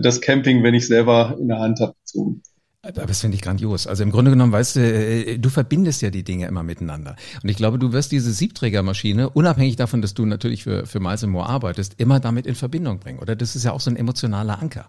das 0.00 0.20
Camping, 0.20 0.62
wenn 0.62 0.74
ich 0.74 0.86
selber 0.86 1.36
in 1.40 1.48
der 1.48 1.58
Hand 1.58 1.80
habe, 1.80 1.94
bezogen. 2.04 2.42
Aber 2.82 3.06
das 3.06 3.20
finde 3.20 3.36
ich 3.36 3.42
grandios. 3.42 3.86
Also 3.86 4.02
im 4.02 4.10
Grunde 4.10 4.30
genommen, 4.30 4.52
weißt 4.52 4.76
du, 4.76 4.80
äh, 4.80 5.38
du 5.38 5.48
verbindest 5.48 6.02
ja 6.02 6.10
die 6.10 6.22
Dinge 6.22 6.46
immer 6.46 6.62
miteinander. 6.62 7.16
Und 7.42 7.48
ich 7.48 7.56
glaube, 7.56 7.78
du 7.78 7.92
wirst 7.92 8.12
diese 8.12 8.32
Siebträgermaschine, 8.32 9.30
unabhängig 9.30 9.76
davon, 9.76 10.02
dass 10.02 10.14
du 10.14 10.24
natürlich 10.24 10.64
für, 10.64 10.86
für 10.86 11.00
Miles 11.00 11.26
More 11.26 11.48
arbeitest, 11.48 11.94
immer 11.98 12.20
damit 12.20 12.46
in 12.46 12.54
Verbindung 12.54 13.00
bringen. 13.00 13.18
Oder 13.18 13.34
das 13.34 13.56
ist 13.56 13.64
ja 13.64 13.72
auch 13.72 13.80
so 13.80 13.90
ein 13.90 13.96
emotionaler 13.96 14.60
Anker. 14.60 14.86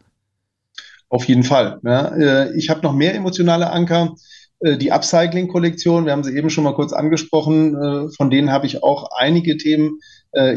Auf 1.10 1.26
jeden 1.26 1.44
Fall. 1.44 1.80
Ja. 1.84 2.08
Äh, 2.16 2.58
ich 2.58 2.70
habe 2.70 2.82
noch 2.82 2.94
mehr 2.94 3.16
emotionale 3.16 3.72
Anker. 3.72 4.16
Äh, 4.60 4.78
die 4.78 4.92
Upcycling-Kollektion, 4.92 6.06
wir 6.06 6.12
haben 6.12 6.24
sie 6.24 6.36
eben 6.36 6.50
schon 6.50 6.64
mal 6.64 6.76
kurz 6.76 6.94
angesprochen, 6.94 8.12
von 8.16 8.30
denen 8.30 8.52
habe 8.52 8.66
ich 8.66 8.84
auch 8.84 9.10
einige 9.16 9.58
Themen. 9.58 10.00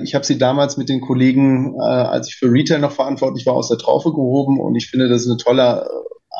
Ich 0.02 0.14
habe 0.14 0.26
sie 0.26 0.36
damals 0.36 0.76
mit 0.76 0.88
den 0.88 1.00
Kollegen, 1.00 1.80
als 1.80 2.28
ich 2.28 2.36
für 2.36 2.50
Retail 2.50 2.80
noch 2.80 2.92
verantwortlich 2.92 3.46
war, 3.46 3.54
aus 3.54 3.68
der 3.68 3.78
Traufe 3.78 4.10
gehoben 4.10 4.60
und 4.60 4.74
ich 4.74 4.90
finde, 4.90 5.08
das 5.08 5.22
ist 5.22 5.28
eine 5.28 5.36
tolle 5.36 5.88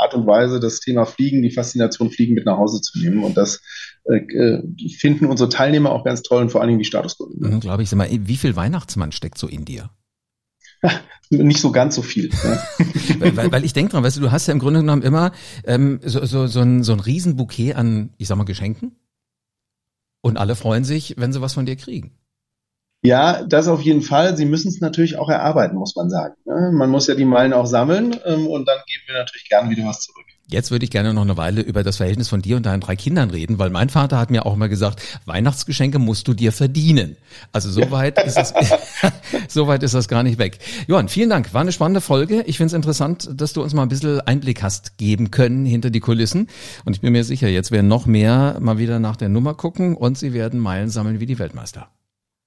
Art 0.01 0.14
und 0.14 0.27
Weise, 0.27 0.61
das 0.61 0.81
Thema 0.81 1.05
Fliegen, 1.05 1.42
die 1.42 1.51
Faszination 1.51 2.11
Fliegen 2.11 2.35
mit 2.35 2.46
nach 2.46 2.57
Hause 2.57 2.81
zu 2.81 2.99
nehmen. 2.99 3.23
Und 3.23 3.37
das 3.37 3.61
äh, 4.05 4.16
äh 4.16 4.62
finden 4.99 5.27
unsere 5.27 5.49
Teilnehmer 5.49 5.92
auch 5.92 6.05
ganz 6.05 6.23
toll 6.23 6.42
und 6.42 6.51
vor 6.51 6.61
allen 6.61 6.68
Dingen 6.68 6.79
die 6.79 6.85
Statuskunden. 6.85 7.55
Mhm, 7.55 7.61
Glaube 7.61 7.83
ich. 7.83 7.90
Sag 7.90 7.96
mal, 7.96 8.09
wie 8.11 8.37
viel 8.37 8.57
Weihnachtsmann 8.57 9.12
steckt 9.12 9.38
so 9.38 9.46
in 9.46 9.64
dir? 9.64 9.90
Nicht 11.31 11.61
so 11.61 11.71
ganz 11.71 11.95
so 11.95 12.03
viel. 12.03 12.31
Ja. 12.31 12.59
weil, 13.37 13.53
weil 13.53 13.64
ich 13.64 13.73
denke 13.73 13.93
dran, 13.93 14.03
weißt 14.03 14.16
du, 14.16 14.21
du 14.21 14.33
hast 14.33 14.49
ja 14.49 14.53
im 14.53 14.59
Grunde 14.59 14.81
genommen 14.81 15.03
immer 15.03 15.33
ähm, 15.64 16.01
so, 16.03 16.25
so, 16.27 16.47
so, 16.47 16.61
ein, 16.61 16.83
so 16.83 16.93
ein 16.93 17.01
Riesenbouquet 17.01 17.75
an, 17.75 18.11
ich 18.19 18.27
sag 18.27 18.37
mal, 18.37 18.45
Geschenken. 18.45 18.97
Und 20.23 20.37
alle 20.37 20.57
freuen 20.57 20.85
sich, 20.85 21.14
wenn 21.19 21.33
sie 21.33 21.40
was 21.40 21.55
von 21.55 21.66
dir 21.66 21.77
kriegen. 21.77 22.19
Ja, 23.03 23.45
das 23.45 23.69
auf 23.69 23.81
jeden 23.81 24.03
Fall. 24.03 24.37
Sie 24.37 24.45
müssen 24.45 24.69
es 24.69 24.81
natürlich 24.81 25.16
auch 25.16 25.31
erarbeiten, 25.31 25.77
muss 25.77 25.97
man 25.97 26.11
sagen. 26.11 26.35
Ne? 26.45 26.71
Man 26.73 26.90
muss 26.90 27.07
ja 27.07 27.14
die 27.14 27.25
Meilen 27.25 27.55
auch 27.55 27.66
sammeln 27.66 28.19
ähm, 28.27 28.47
und 28.47 28.69
dann 28.69 28.79
geben 28.87 29.05
wir 29.07 29.14
natürlich 29.14 29.49
gerne 29.49 29.71
wieder 29.71 29.87
was 29.87 30.01
zurück. 30.01 30.20
Jetzt 30.51 30.73
würde 30.73 30.85
ich 30.85 30.91
gerne 30.91 31.15
noch 31.15 31.23
eine 31.23 31.37
Weile 31.37 31.61
über 31.61 31.85
das 31.85 31.99
Verhältnis 31.99 32.29
von 32.29 32.43
dir 32.43 32.57
und 32.57 32.67
deinen 32.67 32.81
drei 32.81 32.97
Kindern 32.97 33.31
reden, 33.31 33.59
weil 33.59 33.71
mein 33.71 33.89
Vater 33.89 34.19
hat 34.19 34.31
mir 34.31 34.47
auch 34.47 34.57
mal 34.57 34.69
gesagt, 34.69 35.01
Weihnachtsgeschenke 35.25 36.01
musst 36.01 36.27
du 36.27 36.35
dir 36.35 36.51
verdienen. 36.51 37.17
Also 37.53 37.71
soweit 37.71 38.23
ist 38.25 38.35
das, 38.35 38.53
soweit 39.49 39.83
ist 39.85 39.95
das 39.95 40.09
gar 40.09 40.25
nicht 40.25 40.39
weg. 40.39 40.59
Johann, 40.89 41.09
vielen 41.09 41.31
Dank. 41.31 41.55
War 41.55 41.61
eine 41.61 41.73
spannende 41.73 42.01
Folge. 42.01 42.43
Ich 42.47 42.57
finde 42.57 42.69
es 42.69 42.73
interessant, 42.75 43.31
dass 43.33 43.53
du 43.53 43.63
uns 43.63 43.75
mal 43.75 43.83
ein 43.83 43.89
bisschen 43.89 44.21
Einblick 44.23 44.63
hast 44.63 44.99
geben 44.99 45.31
können 45.31 45.65
hinter 45.65 45.91
die 45.91 46.01
Kulissen. 46.01 46.49
Und 46.85 46.97
ich 46.97 47.01
bin 47.01 47.13
mir 47.13 47.23
sicher, 47.23 47.49
jetzt 47.49 47.71
werden 47.71 47.89
noch 47.89 48.07
mehr 48.07 48.57
mal 48.61 48.79
wieder 48.79 48.99
nach 48.99 49.17
der 49.17 49.29
Nummer 49.29 49.55
gucken 49.55 49.95
und 49.95 50.19
sie 50.19 50.33
werden 50.33 50.59
Meilen 50.59 50.91
sammeln 50.91 51.21
wie 51.21 51.27
die 51.27 51.39
Weltmeister. 51.39 51.89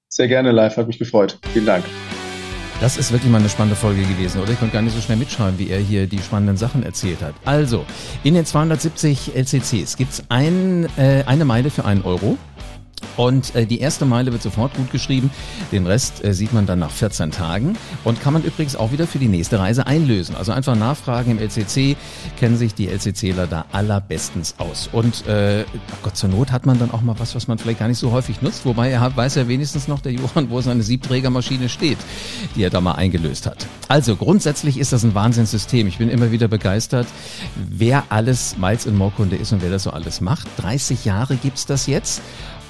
Sehr 0.10 0.28
gerne 0.28 0.52
live, 0.52 0.76
hat 0.76 0.88
mich 0.88 1.00
gefreut. 1.00 1.40
Vielen 1.54 1.66
Dank. 1.66 1.86
Das 2.84 2.98
ist 2.98 3.14
wirklich 3.14 3.32
mal 3.32 3.38
eine 3.38 3.48
spannende 3.48 3.78
Folge 3.78 4.02
gewesen, 4.02 4.42
oder? 4.42 4.52
Ich 4.52 4.60
konnte 4.60 4.74
gar 4.74 4.82
nicht 4.82 4.94
so 4.94 5.00
schnell 5.00 5.16
mitschreiben, 5.16 5.58
wie 5.58 5.70
er 5.70 5.80
hier 5.80 6.06
die 6.06 6.18
spannenden 6.18 6.58
Sachen 6.58 6.84
erzählt 6.84 7.22
hat. 7.22 7.34
Also, 7.46 7.86
in 8.26 8.34
den 8.34 8.46
270 8.46 9.34
LCCs 9.34 9.96
gibt's 9.96 10.22
ein, 10.28 10.90
äh, 10.98 11.24
eine 11.26 11.46
Meile 11.46 11.70
für 11.70 11.86
einen 11.86 12.02
Euro. 12.02 12.38
Und 13.18 13.56
äh, 13.56 13.66
die 13.66 13.80
erste 13.80 14.06
Meile 14.06 14.32
wird 14.32 14.42
sofort 14.42 14.74
gut 14.76 14.92
geschrieben. 14.92 15.32
Den 15.72 15.86
Rest 15.86 16.24
äh, 16.24 16.34
sieht 16.34 16.54
man 16.54 16.66
dann 16.66 16.80
nach 16.80 16.92
14 16.92 17.32
Tagen 17.32 17.78
und 18.04 18.22
kann 18.22 18.34
man 18.34 18.44
übrigens 18.44 18.76
auch 18.76 18.92
wieder 18.92 19.08
für 19.08 19.20
die 19.20 19.28
nächste 19.28 19.60
Reise 19.60 19.88
einlösen. 19.88 20.36
Also 20.36 20.52
einfach 20.52 20.76
nachfragen 20.76 21.32
im 21.32 21.40
LCC, 21.40 21.96
kennen 22.38 22.58
sich 22.58 22.74
die 22.74 22.88
LCCler 22.88 23.48
da 23.48 23.66
allerbestens 23.72 24.56
aus. 24.58 24.90
Und 24.92 25.28
äh, 25.28 25.66
Gott 26.02 26.18
zur 26.18 26.30
Not 26.30 26.52
hat 26.52 26.66
man 26.66 26.80
dann 26.80 26.92
auch 26.92 27.02
mal 27.02 27.16
was, 27.20 27.36
was 27.36 27.48
man 27.48 27.58
vielleicht 27.58 27.80
gar 27.80 27.88
nicht 27.88 28.00
so 28.00 28.12
häufig 28.12 28.42
nutzt. 28.42 28.66
Wobei 28.66 28.90
er 28.90 29.02
hat, 29.02 29.16
weiß 29.16 29.36
ja 29.36 29.48
wenigstens 29.48 29.88
noch 29.88 30.00
der 30.00 30.14
Johann, 30.14 30.50
wo 30.50 30.62
seine 30.62 30.84
Siebträgermaschine 30.84 31.70
steht, 31.70 31.98
die 32.56 32.64
er 32.64 32.70
da 32.70 32.82
mal 32.82 32.94
eingelöst 32.94 33.46
hat. 33.46 33.68
Also 33.88 34.16
grundsätzlich 34.16 34.78
ist 34.78 34.94
das 34.94 35.04
ein 35.04 35.14
Wahnsinnssystem. 35.14 35.88
Ich 35.88 35.98
bin 35.98 36.10
immer 36.10 36.32
wieder 36.32 36.48
begeistert, 36.48 37.08
wer 37.56 38.06
alles 38.10 38.58
Miles 38.58 38.86
in 38.86 38.96
Moorkunde 38.96 39.36
ist 39.36 39.52
und 39.52 39.62
wer 39.62 39.70
das 39.70 39.84
so 39.84 39.92
alles 39.92 40.22
macht. 40.22 40.48
30 40.58 41.06
Jahre 41.06 41.36
gibt's 41.36 41.66
das 41.66 41.88
jetzt. 41.88 42.22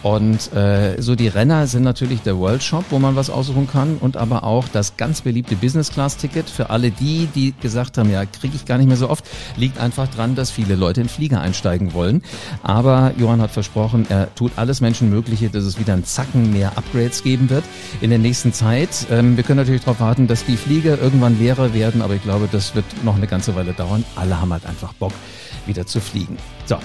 Und 0.04 0.54
äh, 0.54 1.02
so 1.02 1.16
die 1.16 1.30
Renner 1.30 1.66
sind 1.66 1.84
natürlich 1.84 2.22
der 2.22 2.38
World 2.38 2.62
Shop, 2.62 2.84
wo 2.89 3.00
man 3.00 3.16
was 3.16 3.30
aussuchen 3.30 3.68
kann 3.68 3.98
und 4.00 4.18
aber 4.18 4.44
auch 4.44 4.68
das 4.68 4.98
ganz 4.98 5.22
beliebte 5.22 5.56
Business 5.56 5.92
Class 5.92 6.18
Ticket 6.18 6.50
für 6.50 6.70
alle 6.70 6.92
die, 6.92 7.28
die 7.34 7.54
gesagt 7.62 7.98
haben, 7.98 8.12
ja, 8.12 8.26
kriege 8.26 8.54
ich 8.56 8.66
gar 8.66 8.78
nicht 8.78 8.88
mehr 8.88 8.98
so 8.98 9.10
oft, 9.10 9.26
liegt 9.56 9.80
einfach 9.80 10.10
dran, 10.10 10.36
dass 10.36 10.52
viele 10.52 10.76
Leute 10.76 11.00
in 11.00 11.08
Flieger 11.08 11.39
einsteigen 11.39 11.94
wollen. 11.94 12.22
Aber 12.63 13.13
Johann 13.18 13.42
hat 13.42 13.52
versprochen, 13.52 14.06
er 14.10 14.34
tut 14.36 14.52
alles 14.58 14.82
Menschenmögliche, 14.82 15.50
dass 15.50 15.63
es 15.63 15.80
wieder 15.80 15.94
ein 15.94 16.04
Zacken 16.04 16.52
mehr 16.52 16.78
Upgrades 16.78 17.24
geben 17.24 17.50
wird 17.50 17.63
in 18.02 18.10
der 18.10 18.20
nächsten 18.20 18.52
Zeit. 18.52 19.08
Ähm, 19.10 19.38
wir 19.38 19.44
können 19.44 19.60
natürlich 19.60 19.84
darauf 19.84 20.02
warten, 20.02 20.28
dass 20.28 20.44
die 20.44 20.58
Flieger 20.58 21.02
irgendwann 21.02 21.39
leerer 21.39 21.74
werden, 21.74 22.02
aber 22.02 22.16
ich 22.16 22.24
glaube, 22.24 22.50
das 22.52 22.76
wird 22.76 22.86
noch 23.06 23.16
eine 23.16 23.28
ganze 23.28 23.56
Weile 23.56 23.72
dauern. 23.72 24.04
Alle 24.18 24.42
haben 24.42 24.52
halt 24.52 24.66
einfach 24.66 24.92
Bock, 24.94 25.13
wieder 25.66 25.86
zu 25.86 26.02
fliegen. 26.02 26.38
So, 26.66 26.78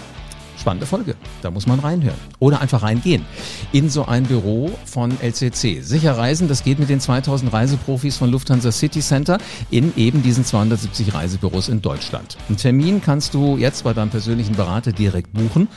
spannende 0.59 0.87
Folge. 0.87 1.14
Da 1.42 1.51
muss 1.51 1.66
man 1.66 1.81
reinhören. 1.81 2.18
Oder 2.38 2.61
einfach 2.61 2.83
reingehen 2.83 3.25
in 3.73 3.90
so 3.90 4.07
ein 4.07 4.25
Büro 4.25 4.71
von 4.85 5.12
LCC. 5.21 5.83
Sicher 5.83 6.16
reisen, 6.16 6.49
das 6.49 6.64
geht 6.64 6.79
mit 6.79 6.88
den 6.88 7.01
2000 7.01 7.53
Reiseprofis 7.53 8.16
von 8.16 8.31
Lufthansa 8.31 8.73
City 8.73 9.01
Center 9.01 9.38
in 9.71 9.92
eben 9.97 10.23
diesen 10.23 10.44
270 10.44 11.14
Reisebüros 11.14 11.68
in 11.68 11.83
Deutschland. 11.83 12.37
Einen 12.49 12.57
Termin 12.57 13.01
kannst 13.03 13.35
du 13.35 13.57
jetzt 13.57 13.85
bei 13.85 13.92
deinem 13.92 14.11
persönlichen 14.11 14.55
Berater 14.55 14.92
direkt 14.92 15.33
buchen. 15.33 15.68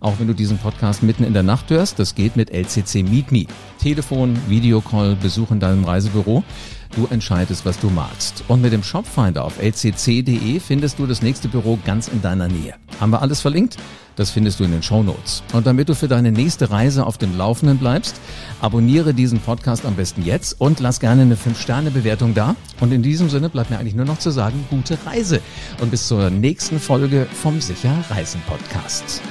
Auch 0.00 0.18
wenn 0.18 0.28
du 0.28 0.34
diesen 0.34 0.56
Podcast 0.56 1.02
mitten 1.02 1.24
in 1.24 1.34
der 1.34 1.42
Nacht 1.42 1.68
hörst, 1.68 1.98
das 1.98 2.14
geht 2.14 2.34
mit 2.34 2.50
LCC 2.50 3.02
Meet 3.02 3.32
Me. 3.32 3.44
Telefon, 3.78 4.38
Videocall, 4.48 5.14
Besuch 5.14 5.50
in 5.50 5.60
deinem 5.60 5.84
Reisebüro. 5.84 6.42
Du 6.96 7.06
entscheidest, 7.10 7.66
was 7.66 7.78
du 7.78 7.90
magst. 7.90 8.42
Und 8.48 8.62
mit 8.62 8.72
dem 8.72 8.82
Shopfinder 8.82 9.44
auf 9.44 9.62
lcc.de 9.62 10.58
findest 10.58 10.98
du 10.98 11.06
das 11.06 11.20
nächste 11.20 11.48
Büro 11.48 11.78
ganz 11.84 12.08
in 12.08 12.22
deiner 12.22 12.48
Nähe. 12.48 12.74
Haben 12.98 13.12
wir 13.12 13.20
alles 13.20 13.42
verlinkt? 13.42 13.76
Das 14.16 14.30
findest 14.30 14.60
du 14.60 14.64
in 14.64 14.72
den 14.72 14.82
Show 14.82 15.02
Notes. 15.02 15.42
Und 15.52 15.66
damit 15.66 15.88
du 15.88 15.94
für 15.94 16.08
deine 16.08 16.32
nächste 16.32 16.70
Reise 16.70 17.06
auf 17.06 17.18
dem 17.18 17.36
Laufenden 17.36 17.78
bleibst, 17.78 18.20
abonniere 18.60 19.14
diesen 19.14 19.40
Podcast 19.40 19.86
am 19.86 19.94
besten 19.94 20.22
jetzt 20.22 20.60
und 20.60 20.80
lass 20.80 21.00
gerne 21.00 21.22
eine 21.22 21.36
5-Sterne-Bewertung 21.36 22.34
da. 22.34 22.56
Und 22.80 22.92
in 22.92 23.02
diesem 23.02 23.30
Sinne 23.30 23.48
bleibt 23.48 23.70
mir 23.70 23.78
eigentlich 23.78 23.94
nur 23.94 24.06
noch 24.06 24.18
zu 24.18 24.30
sagen, 24.30 24.64
gute 24.68 24.98
Reise. 25.06 25.40
Und 25.80 25.90
bis 25.90 26.06
zur 26.06 26.30
nächsten 26.30 26.78
Folge 26.78 27.26
vom 27.32 27.60
Sicher 27.60 27.94
Reisen 28.10 28.40
Podcast. 28.46 29.22